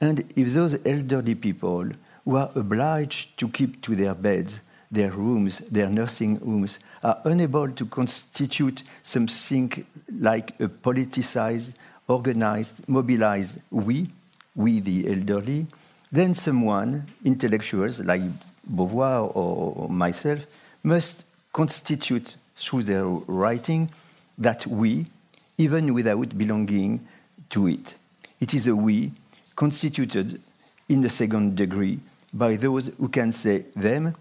and 0.00 0.20
if 0.36 0.52
those 0.52 0.78
elderly 0.86 1.34
people 1.34 1.90
were 2.24 2.50
obliged 2.54 3.36
to 3.38 3.48
keep 3.48 3.82
to 3.82 3.96
their 3.96 4.14
beds, 4.14 4.60
their 4.90 5.10
rooms, 5.10 5.58
their 5.70 5.88
nursing 5.88 6.36
homes, 6.36 6.78
are 7.02 7.20
unable 7.24 7.70
to 7.70 7.86
constitute 7.86 8.82
something 9.02 9.84
like 10.18 10.58
a 10.60 10.68
politicized, 10.68 11.74
organized, 12.08 12.88
mobilized 12.88 13.60
we, 13.70 14.08
we 14.54 14.80
the 14.80 15.08
elderly, 15.10 15.66
then 16.10 16.34
someone, 16.34 17.06
intellectuals 17.24 18.00
like 18.00 18.22
Beauvoir 18.74 19.30
or 19.34 19.88
myself, 19.88 20.46
must 20.82 21.24
constitute 21.52 22.36
through 22.56 22.82
their 22.82 23.04
writing 23.04 23.90
that 24.38 24.66
we, 24.66 25.06
even 25.58 25.92
without 25.92 26.36
belonging 26.36 27.06
to 27.50 27.68
it. 27.68 27.96
It 28.40 28.54
is 28.54 28.66
a 28.66 28.74
we 28.74 29.12
constituted 29.56 30.40
in 30.88 31.02
the 31.02 31.08
second 31.08 31.56
degree 31.56 31.98
by 32.32 32.56
those 32.56 32.88
who 32.98 33.08
can 33.08 33.32
say 33.32 33.64
them 33.74 34.14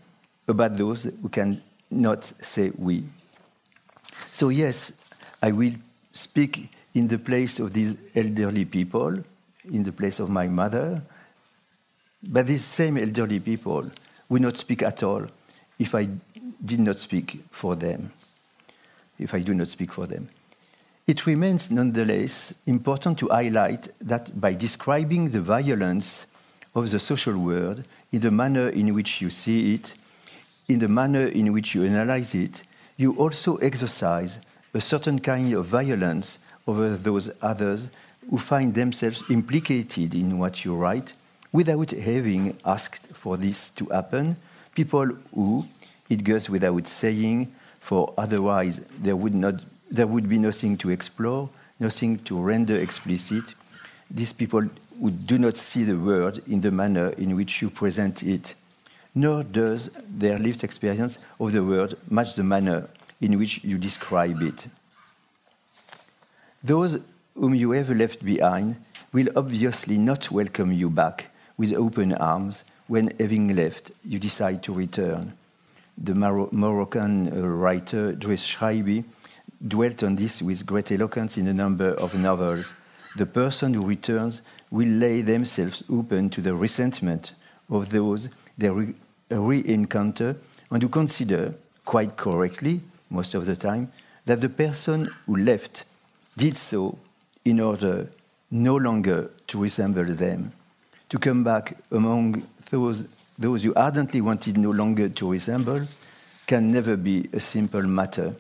about 0.48 0.76
those 0.76 1.04
who 1.04 1.30
can 1.30 1.62
not 1.90 2.24
say 2.24 2.72
we. 2.78 3.04
So, 4.32 4.50
yes, 4.50 4.94
I 5.42 5.52
will 5.52 5.74
speak 6.12 6.70
in 6.94 7.08
the 7.08 7.20
place 7.20 7.60
of 7.60 7.74
these 7.74 7.98
elderly 8.16 8.66
people, 8.66 9.24
in 9.72 9.84
the 9.84 9.92
place 9.92 10.20
of 10.20 10.30
my 10.30 10.48
mother, 10.48 11.02
but 12.30 12.48
these 12.48 12.64
same 12.64 12.98
elderly 12.98 13.40
people 13.40 13.90
will 14.30 14.42
not 14.42 14.58
speak 14.58 14.82
at 14.82 15.04
all 15.04 15.26
if 15.80 15.94
I 15.94 16.10
did 16.64 16.80
not 16.80 16.98
speak 16.98 17.40
for 17.52 17.76
them, 17.76 18.12
if 19.20 19.34
I 19.34 19.40
do 19.40 19.54
not 19.54 19.68
speak 19.68 19.94
for 19.94 20.08
them. 20.08 20.30
It 21.06 21.26
remains 21.26 21.72
nonetheless 21.72 22.54
important 22.66 23.20
to 23.20 23.30
highlight 23.30 23.88
that 24.00 24.40
by 24.40 24.54
describing 24.56 25.30
the 25.30 25.42
violence 25.42 26.28
of 26.76 26.92
the 26.92 27.00
social 27.00 27.38
world 27.38 27.84
in 28.12 28.20
the 28.20 28.32
manner 28.32 28.70
in 28.70 28.94
which 28.94 29.22
you 29.22 29.30
see 29.30 29.76
it, 29.76 29.94
in 30.68 30.80
the 30.80 30.88
manner 30.88 31.28
in 31.28 31.54
which 31.54 31.74
you 31.74 31.84
analyze 31.86 32.36
it, 32.36 32.64
you 32.98 33.14
also 33.14 33.56
exercise 33.58 34.40
a 34.74 34.82
certain 34.82 35.20
kind 35.20 35.54
of 35.54 35.66
violence 35.66 36.40
over 36.68 36.90
those 36.90 37.30
others 37.42 37.90
who 38.30 38.38
find 38.38 38.76
themselves 38.76 39.24
implicated 39.30 40.14
in 40.14 40.38
what 40.38 40.66
you 40.66 40.76
write 40.76 41.14
without 41.54 41.92
having 41.92 42.58
asked 42.66 43.08
for 43.08 43.38
this 43.38 43.70
to 43.70 43.86
happen. 43.86 44.36
People 44.76 45.06
who, 45.34 45.66
it 46.10 46.24
goes 46.24 46.50
without 46.50 46.86
saying, 46.88 47.54
for 47.80 48.14
otherwise 48.18 48.82
there 49.02 49.16
would, 49.16 49.34
not, 49.34 49.56
there 49.90 50.08
would 50.08 50.28
be 50.28 50.38
nothing 50.38 50.76
to 50.78 50.90
explore, 50.90 51.50
nothing 51.80 52.20
to 52.20 52.38
render 52.38 52.76
explicit. 52.76 53.56
These 54.12 54.34
people 54.34 54.64
who 55.00 55.12
do 55.12 55.38
not 55.40 55.56
see 55.56 55.84
the 55.84 55.98
world 55.98 56.42
in 56.48 56.60
the 56.60 56.72
manner 56.72 57.10
in 57.10 57.36
which 57.38 57.62
you 57.62 57.70
present 57.70 58.24
it 58.24 58.56
nor 59.18 59.44
does 59.44 59.90
their 60.08 60.38
lived 60.38 60.64
experience 60.64 61.18
of 61.40 61.52
the 61.52 61.64
world 61.64 61.96
match 62.08 62.36
the 62.36 62.44
manner 62.44 62.88
in 63.20 63.38
which 63.40 63.64
you 63.64 63.78
describe 63.80 64.40
it. 64.44 64.68
Those 66.64 67.00
whom 67.34 67.56
you 67.56 67.72
have 67.72 67.90
left 67.90 68.24
behind 68.24 68.76
will 69.12 69.30
obviously 69.36 69.98
not 69.98 70.30
welcome 70.30 70.72
you 70.72 70.92
back 70.92 71.32
with 71.58 71.74
open 71.74 72.14
arms 72.14 72.64
when, 72.86 73.10
having 73.20 73.56
left, 73.56 73.92
you 74.06 74.20
decide 74.20 74.62
to 74.64 74.74
return. 74.74 75.34
The 75.98 76.14
Mar 76.14 76.48
Moroccan 76.52 77.28
uh, 77.28 77.48
writer 77.48 78.14
Driss 78.14 78.56
Chraïbi 78.56 79.04
dwelt 79.68 80.04
on 80.04 80.16
this 80.16 80.44
with 80.44 80.68
great 80.68 80.92
eloquence 80.92 81.40
in 81.40 81.48
a 81.48 81.54
number 81.54 81.90
of 81.90 82.14
novels. 82.14 82.76
The 83.16 83.26
person 83.26 83.74
who 83.74 83.84
returns 83.84 84.42
will 84.70 84.90
lay 84.90 85.24
themselves 85.24 85.84
open 85.90 86.30
to 86.30 86.42
the 86.42 86.54
resentment 86.54 87.34
of 87.68 87.90
those 87.90 88.30
they 88.58 88.68
a 88.68 88.94
re-encounter 89.30 90.36
and 90.72 90.82
to 90.82 90.90
consider, 90.90 91.54
quite 91.86 92.18
correctly, 92.18 92.82
most 93.10 93.36
of 93.36 93.46
the 93.46 93.56
time, 93.56 93.92
that 94.26 94.42
the 94.42 94.50
person 94.50 95.10
who 95.26 95.38
left 95.38 95.86
did 96.36 96.58
so 96.58 96.98
in 97.46 97.60
order 97.60 98.10
no 98.52 98.76
longer 98.76 99.30
to 99.48 99.60
resemble 99.60 100.06
them. 100.06 100.52
To 101.10 101.18
come 101.18 101.44
back 101.44 101.78
among 101.92 102.44
those, 102.70 103.06
those 103.40 103.64
you 103.64 103.74
ardently 103.76 104.22
wanted 104.22 104.58
no 104.58 104.72
longer 104.72 105.10
to 105.10 105.32
resemble 105.32 105.82
can 106.46 106.72
never 106.72 106.98
be 106.98 107.30
a 107.34 107.40
simple 107.40 107.84
matter. 107.84 108.36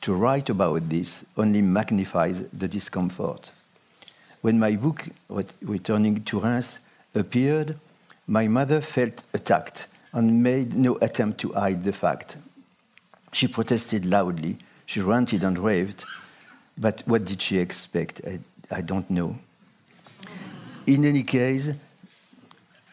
to 0.00 0.14
write 0.14 0.48
about 0.48 0.88
this 0.88 1.24
only 1.36 1.62
magnifies 1.62 2.48
the 2.48 2.68
discomfort. 2.68 3.50
When 4.40 4.58
my 4.58 4.76
book, 4.76 5.08
Returning 5.60 6.22
to 6.24 6.40
Reims, 6.40 6.80
appeared, 7.14 7.76
my 8.26 8.46
mother 8.46 8.80
felt 8.80 9.24
attacked 9.34 9.88
and 10.12 10.42
made 10.42 10.74
no 10.74 10.96
attempt 11.00 11.40
to 11.40 11.52
hide 11.52 11.82
the 11.82 11.92
fact. 11.92 12.38
She 13.32 13.48
protested 13.48 14.06
loudly, 14.06 14.58
she 14.86 15.00
ranted 15.00 15.44
and 15.44 15.58
raved, 15.58 16.04
but 16.78 17.02
what 17.06 17.24
did 17.24 17.42
she 17.42 17.58
expect? 17.58 18.20
I, 18.26 18.38
I 18.70 18.80
don't 18.80 19.08
know. 19.10 19.38
In 20.86 21.04
any 21.04 21.22
case, 21.22 21.74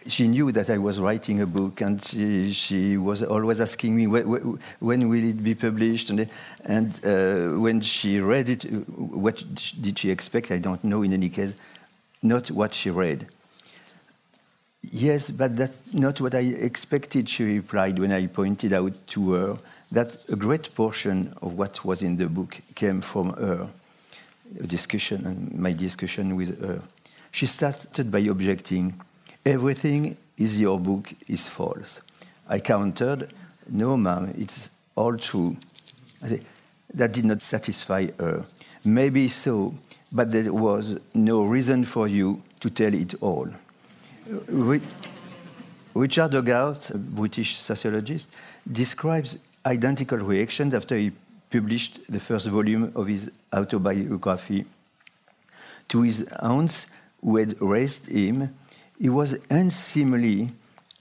she 0.08 0.28
knew 0.28 0.52
that 0.52 0.70
I 0.70 0.78
was 0.78 1.00
writing 1.00 1.42
a 1.42 1.48
book, 1.48 1.82
and 1.82 2.04
she, 2.04 2.52
she 2.54 2.98
was 2.98 3.24
always 3.24 3.60
asking 3.60 3.96
me 3.96 4.08
when, 4.08 4.60
when 4.80 5.10
will 5.10 5.24
it 5.24 5.44
be 5.44 5.56
published. 5.56 6.10
And, 6.10 6.30
and 6.64 7.06
uh, 7.06 7.60
when 7.60 7.82
she 7.82 8.20
read 8.20 8.50
it, 8.50 8.64
what 8.64 9.44
did 9.82 9.98
she 9.98 10.12
expect? 10.12 10.52
I 10.52 10.60
don't 10.60 10.84
know. 10.84 11.02
In 11.02 11.14
any 11.14 11.30
case, 11.30 11.56
not 12.22 12.52
what 12.52 12.74
she 12.74 12.90
read. 12.92 13.28
Yes, 14.92 15.30
but 15.30 15.56
that's 15.56 15.80
not 15.94 16.22
what 16.22 16.36
I 16.36 16.40
expected, 16.40 17.30
she 17.30 17.44
replied 17.44 18.00
when 18.00 18.12
I 18.12 18.28
pointed 18.28 18.74
out 18.74 18.94
to 19.08 19.34
her 19.34 19.58
that 19.92 20.18
a 20.30 20.36
great 20.36 20.74
portion 20.76 21.34
of 21.42 21.54
what 21.54 21.86
was 21.86 22.02
in 22.02 22.18
the 22.18 22.28
book 22.28 22.58
came 22.76 23.02
from 23.02 23.34
her 23.34 23.70
a 24.60 24.68
discussion 24.68 25.26
and 25.26 25.60
my 25.60 25.74
discussion 25.74 26.36
with 26.36 26.60
her. 26.62 26.82
She 27.32 27.46
started 27.46 28.12
by 28.12 28.20
objecting 28.20 29.00
everything 29.46 30.18
is 30.38 30.60
your 30.60 30.80
book 30.80 31.12
is 31.28 31.48
false. 31.48 32.02
I 32.48 32.60
countered, 32.60 33.32
no, 33.70 33.98
ma'am, 33.98 34.34
it's 34.38 34.70
all 34.96 35.18
true. 35.18 35.58
That 36.94 37.12
did 37.12 37.26
not 37.26 37.42
satisfy 37.42 38.08
her. 38.20 38.46
Maybe 38.84 39.28
so, 39.28 39.74
but 40.12 40.32
there 40.32 40.54
was 40.54 41.00
no 41.14 41.44
reason 41.44 41.86
for 41.86 42.08
you 42.08 42.44
to 42.60 42.70
tell 42.70 42.94
it 42.94 43.16
all. 43.22 43.50
Richard 45.94 46.34
Hoggart, 46.34 46.90
a 46.92 46.98
British 46.98 47.58
sociologist, 47.58 48.28
describes 48.70 49.40
identical 49.66 50.18
reactions 50.18 50.74
after 50.74 50.98
he 50.98 51.12
published 51.52 52.00
the 52.12 52.20
first 52.20 52.48
volume 52.48 52.92
of 52.96 53.08
his 53.08 53.32
autobiography. 53.54 54.66
To 55.90 56.02
his 56.02 56.24
aunts 56.42 56.88
who 57.22 57.38
had 57.38 57.60
raised 57.62 58.10
him, 58.10 58.56
it 59.00 59.10
was 59.10 59.40
unseemly 59.50 60.52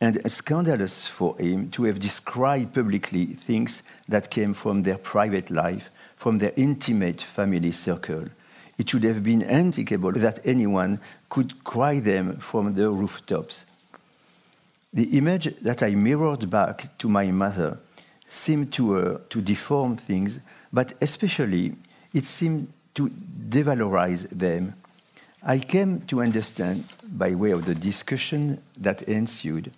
and 0.00 0.30
scandalous 0.30 1.06
for 1.08 1.36
him 1.38 1.70
to 1.70 1.84
have 1.84 1.98
described 1.98 2.74
publicly 2.74 3.26
things 3.26 3.82
that 4.08 4.30
came 4.30 4.52
from 4.52 4.82
their 4.82 4.98
private 4.98 5.50
life, 5.50 5.90
from 6.16 6.38
their 6.38 6.52
intimate 6.56 7.22
family 7.22 7.70
circle. 7.70 8.28
It 8.78 8.90
should 8.90 9.04
have 9.04 9.22
been 9.22 9.42
unthinkable 9.42 10.12
that 10.12 10.44
anyone 10.44 11.00
could 11.28 11.62
cry 11.64 12.00
them 12.00 12.38
from 12.38 12.74
the 12.74 12.90
rooftops. 12.90 13.64
The 14.92 15.16
image 15.18 15.56
that 15.62 15.82
I 15.82 15.94
mirrored 15.94 16.50
back 16.50 16.96
to 16.98 17.08
my 17.08 17.30
mother 17.30 17.78
seemed 18.28 18.72
to 18.74 18.92
her 18.92 19.20
to 19.30 19.40
deform 19.40 19.96
things, 19.96 20.40
but 20.72 20.94
especially 21.00 21.74
it 22.12 22.24
seemed 22.24 22.72
to 22.94 23.10
devalorize 23.48 24.28
them 24.28 24.74
I 25.46 25.58
came 25.58 26.00
to 26.06 26.22
understand, 26.22 26.84
by 27.02 27.34
way 27.34 27.50
of 27.50 27.66
the 27.66 27.74
discussion 27.74 28.62
that 28.78 29.02
ensued, 29.02 29.72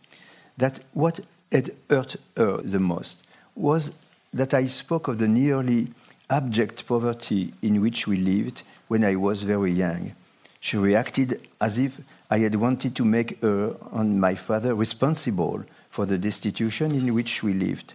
that 0.57 0.79
what 0.93 1.19
had 1.51 1.71
hurt 1.91 2.15
her 2.37 2.59
the 2.59 2.79
most 2.79 3.27
was 3.57 3.93
that 4.33 4.55
I 4.55 4.69
spoke 4.69 5.09
of 5.09 5.19
the 5.19 5.27
nearly 5.27 5.89
abject 6.31 6.87
poverty 6.87 7.53
in 7.63 7.81
which 7.81 8.07
we 8.07 8.17
lived 8.17 8.63
when 8.89 9.05
I 9.05 9.17
was 9.17 9.43
very 9.43 9.73
young. 9.73 10.15
She 10.61 10.77
reacted 10.77 11.41
as 11.61 11.79
if 11.79 12.01
I 12.31 12.39
had 12.39 12.57
wanted 12.57 12.97
to 12.97 13.05
make 13.05 13.41
her 13.41 13.77
and 13.93 14.21
my 14.21 14.35
father 14.35 14.75
responsible 14.75 15.65
for 15.91 16.07
the 16.07 16.19
destitution 16.19 16.93
in 16.93 17.15
which 17.15 17.43
we 17.43 17.53
lived. 17.53 17.95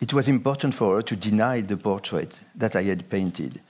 It 0.00 0.12
was 0.12 0.28
important 0.28 0.74
for 0.74 0.96
her 0.96 1.02
to 1.02 1.16
deny 1.16 1.62
the 1.62 1.76
portrait 1.76 2.40
that 2.54 2.76
I 2.76 2.82
had 2.82 3.08
painted. 3.08 3.60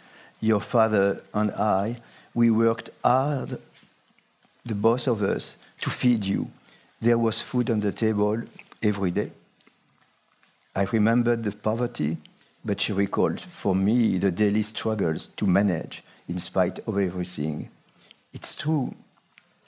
Your 0.41 0.61
father 0.61 1.23
and 1.33 1.51
I 1.53 1.99
we 2.35 2.51
worked 2.51 2.91
hard, 3.03 3.59
the 4.65 4.75
both 4.75 5.07
of 5.09 5.23
us, 5.23 5.57
to 5.81 5.89
feed 5.89 6.25
you. 6.25 6.51
There 7.01 7.17
was 7.17 7.41
food 7.41 7.71
on 7.71 7.81
the 7.81 7.93
table 7.93 8.43
every 8.83 9.11
day. 9.11 9.31
I 10.75 10.83
remembered 10.83 11.45
the 11.45 11.53
poverty, 11.53 12.19
but 12.63 12.81
she 12.81 12.93
recalled 12.93 13.41
for 13.41 13.75
me 13.75 14.19
the 14.19 14.31
daily 14.31 14.63
struggles 14.63 15.29
to 15.39 15.47
manage 15.47 16.03
in 16.29 16.39
spite 16.39 16.79
of 16.87 16.99
everything. 16.99 17.71
It's 18.33 18.55
true, 18.55 18.95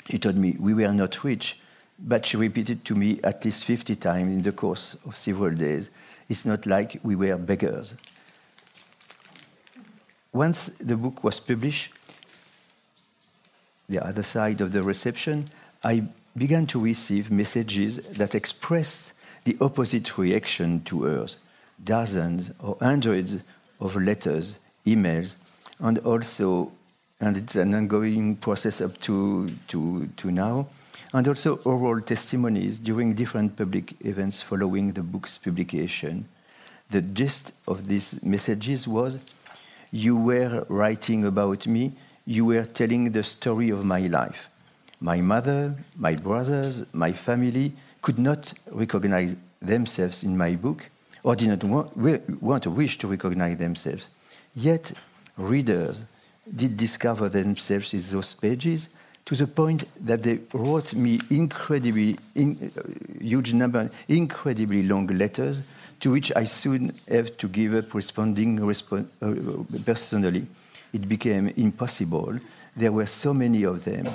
she 0.09 0.18
told 0.18 0.37
me, 0.37 0.57
we 0.59 0.75
were 0.75 0.92
not 0.92 1.23
rich, 1.25 1.59
but 1.99 2.27
she 2.27 2.37
repeated 2.37 2.85
to 2.87 2.94
me 2.94 3.21
at 3.25 3.44
least 3.44 3.64
50 3.64 3.97
times 3.97 4.33
in 4.33 4.42
the 4.42 4.53
course 4.53 4.97
of 5.05 5.16
several 5.16 5.55
days. 5.55 5.90
It's 6.29 6.44
not 6.44 6.66
like 6.66 7.01
we 7.03 7.16
were 7.16 7.37
beggars. 7.37 7.94
Once 10.33 10.66
the 10.79 10.97
book 10.97 11.25
was 11.25 11.40
published, 11.40 11.92
the 13.88 14.05
other 14.05 14.23
side 14.23 14.61
of 14.61 14.73
the 14.73 14.83
reception, 14.83 15.49
I 15.83 16.05
began 16.37 16.66
to 16.66 16.79
receive 16.81 17.31
messages 17.31 17.97
that 18.11 18.35
expressed 18.35 19.14
the 19.44 19.57
opposite 19.61 20.18
reaction 20.18 20.83
to 20.85 21.03
hers 21.05 21.38
dozens 21.83 22.53
or 22.61 22.77
hundreds 22.81 23.38
of 23.81 23.97
letters, 23.97 24.59
emails, 24.85 25.37
and 25.81 25.99
also, 25.99 26.73
and 27.21 27.37
it's 27.37 27.57
an 27.57 27.75
ongoing 27.75 28.37
process 28.37 28.81
up 28.81 28.99
to, 29.01 29.51
to, 29.69 30.09
to 30.17 30.31
now, 30.31 30.67
and 31.12 31.27
also 31.27 31.57
oral 31.64 32.01
testimonies 32.01 32.79
during 32.79 33.14
different 33.14 33.57
public 33.57 33.95
events 34.05 34.43
following 34.43 34.93
the 34.93 35.03
book's 35.03 35.38
publication. 35.38 36.29
The 36.91 37.01
gist 37.01 37.53
of 37.67 37.87
these 37.87 38.23
messages 38.23 38.87
was 38.87 39.19
You 39.91 40.17
were 40.17 40.67
writing 40.69 41.25
about 41.25 41.67
me 41.67 41.93
you 42.29 42.45
were 42.45 42.64
telling 42.64 43.11
the 43.12 43.23
story 43.23 43.71
of 43.71 43.87
my 43.87 44.01
life. 44.01 44.51
My 45.01 45.23
mother, 45.23 45.75
my 45.97 46.14
brothers, 46.14 46.85
my 46.93 47.12
family 47.12 47.73
could 48.03 48.19
not 48.19 48.53
recognize 48.71 49.35
themselves 49.62 50.23
in 50.23 50.37
my 50.37 50.55
book 50.55 50.91
or 51.23 51.35
did 51.35 51.49
not 51.49 51.64
want, 51.64 52.43
want 52.43 52.67
wish 52.67 52.99
to 52.99 53.09
recognize 53.09 53.57
themselves. 53.57 54.11
Yet, 54.55 54.93
readers 55.38 56.05
did 56.55 56.77
discover 56.77 57.29
themselves 57.29 57.94
in 57.94 58.01
those 58.11 58.35
pages 58.35 58.88
to 59.24 59.35
the 59.35 59.46
point 59.46 59.85
that 60.07 60.22
they 60.22 60.38
wrote 60.53 60.94
me 60.94 61.20
incredibly, 61.31 62.16
in, 62.35 62.72
uh, 62.77 62.83
huge 63.20 63.53
number, 63.53 63.90
incredibly 64.09 64.83
long 64.83 65.07
letters 65.07 65.62
to 66.01 66.11
which 66.12 66.33
I 66.35 66.44
soon 66.44 66.92
have 67.09 67.37
to 67.38 67.48
give 67.48 67.74
up 67.74 67.92
responding 67.92 68.59
uh, 68.61 69.35
personally 69.85 70.46
it 70.92 71.09
became 71.09 71.48
impossible. 71.57 72.38
There 72.77 72.92
were 72.92 73.07
so 73.07 73.35
many 73.35 73.64
of 73.64 73.85
them. 73.85 74.09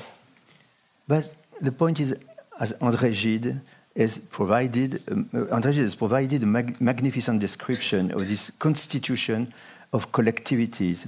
But 1.07 1.33
the 1.61 1.71
point 1.71 1.99
is, 1.99 2.15
as 2.59 2.73
André 2.79 3.13
Gide 3.13 3.61
has 3.95 4.17
provided, 4.17 5.03
um, 5.11 5.29
uh, 5.33 5.55
André 5.55 5.73
Gide 5.73 5.83
has 5.83 5.95
provided 5.95 6.43
a 6.43 6.45
mag 6.45 6.81
magnificent 6.81 7.39
description 7.39 8.11
of 8.11 8.27
this 8.27 8.51
constitution 8.51 9.53
of 9.93 10.11
collectivities, 10.11 11.07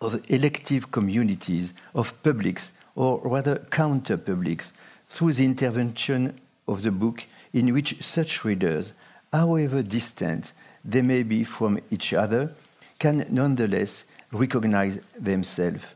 of 0.00 0.22
elective 0.30 0.92
communities, 0.92 1.72
of 1.94 2.12
publics, 2.22 2.72
or 2.94 3.20
rather 3.24 3.56
counter 3.70 4.16
publics, 4.16 4.72
through 5.08 5.32
the 5.32 5.44
intervention 5.44 6.38
of 6.68 6.82
the 6.82 6.90
book 6.92 7.24
in 7.52 7.72
which 7.72 8.02
such 8.02 8.44
readers, 8.44 8.92
however 9.32 9.82
distant 9.82 10.52
they 10.84 11.02
may 11.02 11.22
be 11.22 11.42
from 11.42 11.80
each 11.90 12.12
other, 12.12 12.52
can 12.98 13.26
nonetheless 13.30 14.04
recognize 14.32 15.00
themselves. 15.18 15.94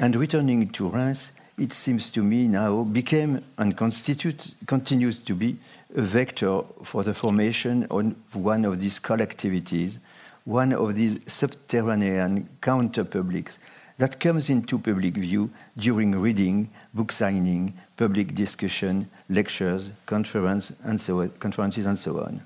And 0.00 0.16
returning 0.16 0.68
to 0.70 0.88
Reims, 0.88 1.32
it 1.58 1.72
seems 1.72 2.10
to 2.10 2.22
me 2.22 2.48
now, 2.48 2.82
became 2.84 3.44
and 3.58 3.76
continues 3.76 5.18
to 5.18 5.34
be 5.34 5.56
a 5.94 6.00
vector 6.00 6.62
for 6.82 7.04
the 7.04 7.14
formation 7.14 7.84
of 7.90 8.14
one 8.34 8.64
of 8.64 8.80
these 8.80 8.98
collectivities, 8.98 9.98
one 10.44 10.72
of 10.72 10.94
these 10.94 11.20
subterranean 11.30 12.48
counter-publics 12.60 13.58
that 13.98 14.18
comes 14.18 14.48
into 14.48 14.78
public 14.78 15.14
view 15.14 15.50
during 15.76 16.18
reading, 16.18 16.70
book 16.94 17.12
signing, 17.12 17.74
public 17.96 18.34
discussion, 18.34 19.08
lectures, 19.28 19.90
conference, 20.06 20.72
and 20.84 20.98
so 20.98 21.20
on, 21.20 21.28
conferences, 21.38 21.84
and 21.84 21.98
so 21.98 22.18
on. 22.20 22.40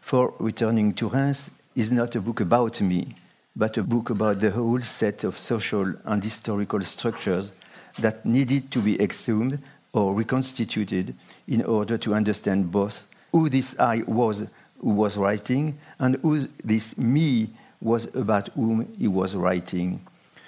For 0.00 0.32
Returning 0.38 0.92
to 0.94 1.08
Reims 1.08 1.50
is 1.74 1.90
not 1.90 2.14
a 2.14 2.20
book 2.20 2.40
about 2.40 2.80
me, 2.80 3.16
but 3.56 3.76
a 3.76 3.82
book 3.82 4.10
about 4.10 4.38
the 4.38 4.52
whole 4.52 4.80
set 4.80 5.24
of 5.24 5.36
social 5.36 5.92
and 6.04 6.22
historical 6.22 6.80
structures 6.82 7.50
that 7.98 8.24
needed 8.24 8.70
to 8.70 8.80
be 8.80 9.00
exhumed 9.02 9.58
or 9.92 10.14
reconstituted 10.14 11.14
in 11.48 11.64
order 11.64 11.98
to 11.98 12.14
understand 12.14 12.70
both 12.70 13.08
who 13.32 13.48
this 13.48 13.78
I 13.80 14.02
was 14.06 14.48
who 14.80 14.90
was 14.90 15.16
writing 15.16 15.78
and 15.98 16.16
who 16.16 16.48
this 16.64 16.96
me 16.98 17.48
was 17.80 18.14
about 18.14 18.48
whom 18.50 18.92
he 18.98 19.08
was 19.08 19.34
writing. 19.34 20.00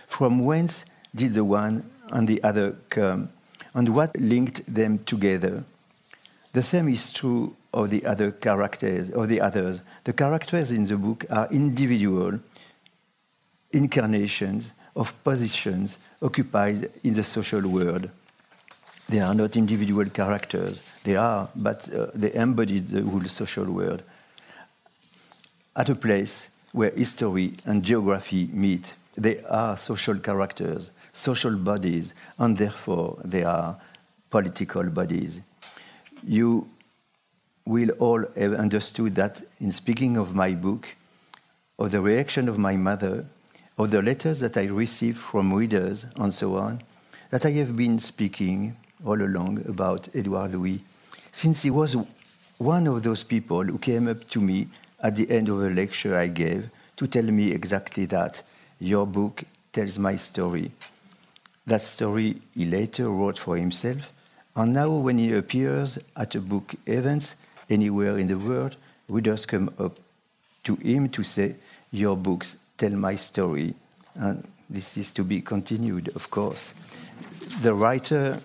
From 0.07 0.45
whence 0.45 0.85
did 1.15 1.35
the 1.35 1.45
one 1.45 1.85
and 2.11 2.27
the 2.27 2.43
other 2.43 2.77
come, 2.89 3.29
and 3.75 3.95
what 3.95 4.17
linked 4.19 4.73
them 4.73 4.99
together? 5.05 5.65
The 6.53 6.63
same 6.63 6.89
is 6.89 7.13
true 7.13 7.55
of 7.73 7.91
the 7.91 8.05
other 8.07 8.31
characters, 8.31 9.11
of 9.11 9.29
the 9.29 9.41
others. 9.41 9.83
The 10.05 10.13
characters 10.13 10.73
in 10.73 10.87
the 10.87 10.97
book 10.97 11.25
are 11.31 11.49
individual 11.51 12.41
incarnations 13.73 14.73
of 14.97 15.13
positions 15.23 15.99
occupied 16.23 16.91
in 17.05 17.15
the 17.15 17.25
social 17.25 17.69
world. 17.69 18.09
They 19.09 19.21
are 19.21 19.35
not 19.35 19.57
individual 19.57 20.07
characters. 20.07 20.83
They 21.05 21.17
are, 21.17 21.49
but 21.55 21.89
uh, 21.95 22.07
they 22.15 22.33
embody 22.35 22.81
the 22.81 23.03
whole 23.03 23.25
social 23.25 23.65
world. 23.67 24.03
At 25.79 25.89
a 25.89 25.95
place 25.95 26.51
where 26.73 26.91
history 26.91 27.53
and 27.65 27.85
geography 27.85 28.51
meet, 28.53 28.95
they 29.17 29.45
are 29.45 29.77
social 29.77 30.17
characters, 30.19 30.91
social 31.13 31.55
bodies, 31.55 32.15
and 32.37 32.59
therefore 32.59 33.19
they 33.25 33.45
are 33.45 33.79
political 34.29 34.83
bodies. 34.83 35.41
You 36.27 36.69
will 37.65 37.91
all 38.01 38.25
have 38.37 38.55
understood 38.55 39.15
that 39.15 39.41
in 39.61 39.71
speaking 39.71 40.17
of 40.17 40.35
my 40.35 40.55
book, 40.55 40.97
of 41.79 41.93
the 41.93 42.01
reaction 42.01 42.49
of 42.49 42.59
my 42.59 42.77
mother, 42.77 43.25
of 43.79 43.93
the 43.93 44.03
letters 44.03 44.41
that 44.41 44.57
I 44.57 44.65
receive 44.65 45.17
from 45.17 45.55
readers, 45.55 46.07
and 46.17 46.35
so 46.35 46.57
on, 46.57 46.83
that 47.31 47.47
I 47.47 47.53
have 47.53 47.77
been 47.77 48.01
speaking 48.01 48.77
all 49.05 49.23
along 49.23 49.65
about 49.69 50.09
Edouard 50.13 50.55
Louis, 50.55 50.81
since 51.31 51.63
he 51.63 51.71
was 51.71 51.97
one 52.59 52.89
of 52.89 53.05
those 53.05 53.23
people 53.23 53.63
who 53.63 53.79
came 53.79 54.09
up 54.09 54.29
to 54.31 54.41
me 54.41 54.67
at 55.01 55.15
the 55.15 55.31
end 55.31 55.49
of 55.49 55.63
a 55.63 55.71
lecture 55.71 56.17
I 56.17 56.29
gave 56.29 56.71
to 56.97 57.07
tell 57.07 57.25
me 57.25 57.53
exactly 57.53 58.07
that. 58.07 58.43
Your 58.81 59.07
book 59.07 59.45
tells 59.73 59.99
my 59.99 60.17
story. 60.17 60.73
That 61.67 61.83
story 61.83 62.41
he 62.55 62.65
later 62.65 63.11
wrote 63.11 63.39
for 63.39 63.57
himself, 63.57 64.13
and 64.57 64.73
now 64.73 64.91
when 64.91 65.19
he 65.19 65.33
appears 65.35 65.99
at 66.17 66.35
a 66.35 66.41
book 66.41 66.75
events 66.87 67.37
anywhere 67.71 68.19
in 68.19 68.27
the 68.27 68.39
world, 68.39 68.77
readers 69.09 69.47
come 69.47 69.71
up 69.79 69.99
to 70.65 70.77
him 70.77 71.09
to 71.11 71.23
say, 71.23 71.55
Your 71.93 72.17
books 72.17 72.57
tell 72.77 72.91
my 72.91 73.15
story. 73.15 73.75
And 74.15 74.47
this 74.69 74.97
is 74.97 75.13
to 75.13 75.25
be 75.25 75.41
continued, 75.41 76.09
of 76.17 76.31
course. 76.31 76.75
The 77.63 77.73
writer 77.75 78.41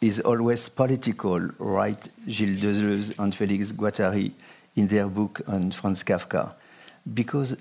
is 0.00 0.20
always 0.20 0.68
political, 0.68 1.40
write 1.58 2.08
Gilles 2.28 2.60
Deleuze 2.60 3.18
and 3.18 3.32
Félix 3.32 3.72
Guattari 3.72 4.30
in 4.76 4.88
their 4.88 5.06
book 5.06 5.40
on 5.48 5.72
Franz 5.72 6.04
Kafka, 6.04 6.54
because 7.12 7.56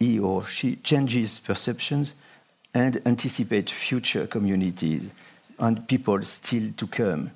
he 0.00 0.18
or 0.18 0.44
she 0.44 0.76
changes 0.76 1.38
perceptions 1.38 2.14
and 2.74 3.00
anticipates 3.06 3.72
future 3.72 4.26
communities 4.26 5.12
and 5.58 5.86
people 5.88 6.22
still 6.22 6.70
to 6.76 6.86
come. 6.86 7.30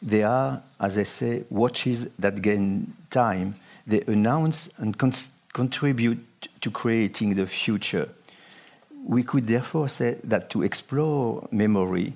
They 0.00 0.22
are, 0.24 0.62
as 0.80 0.98
I 0.98 1.04
say, 1.04 1.44
watches 1.50 2.08
that 2.18 2.42
gain 2.42 2.94
time. 3.10 3.54
They 3.86 4.00
announce 4.06 4.70
and 4.78 4.96
con 4.98 5.12
contribute 5.52 6.48
to 6.62 6.70
creating 6.70 7.34
the 7.34 7.46
future. 7.46 8.08
We 9.04 9.22
could 9.22 9.46
therefore 9.46 9.88
say 9.88 10.18
that 10.24 10.48
to 10.50 10.62
explore 10.62 11.46
memory 11.50 12.14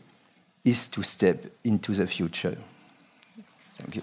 is 0.64 0.88
to 0.88 1.02
step 1.02 1.46
into 1.64 1.92
the 1.92 2.06
future. 2.06 2.56
Thank 3.74 3.96
you. 3.96 4.02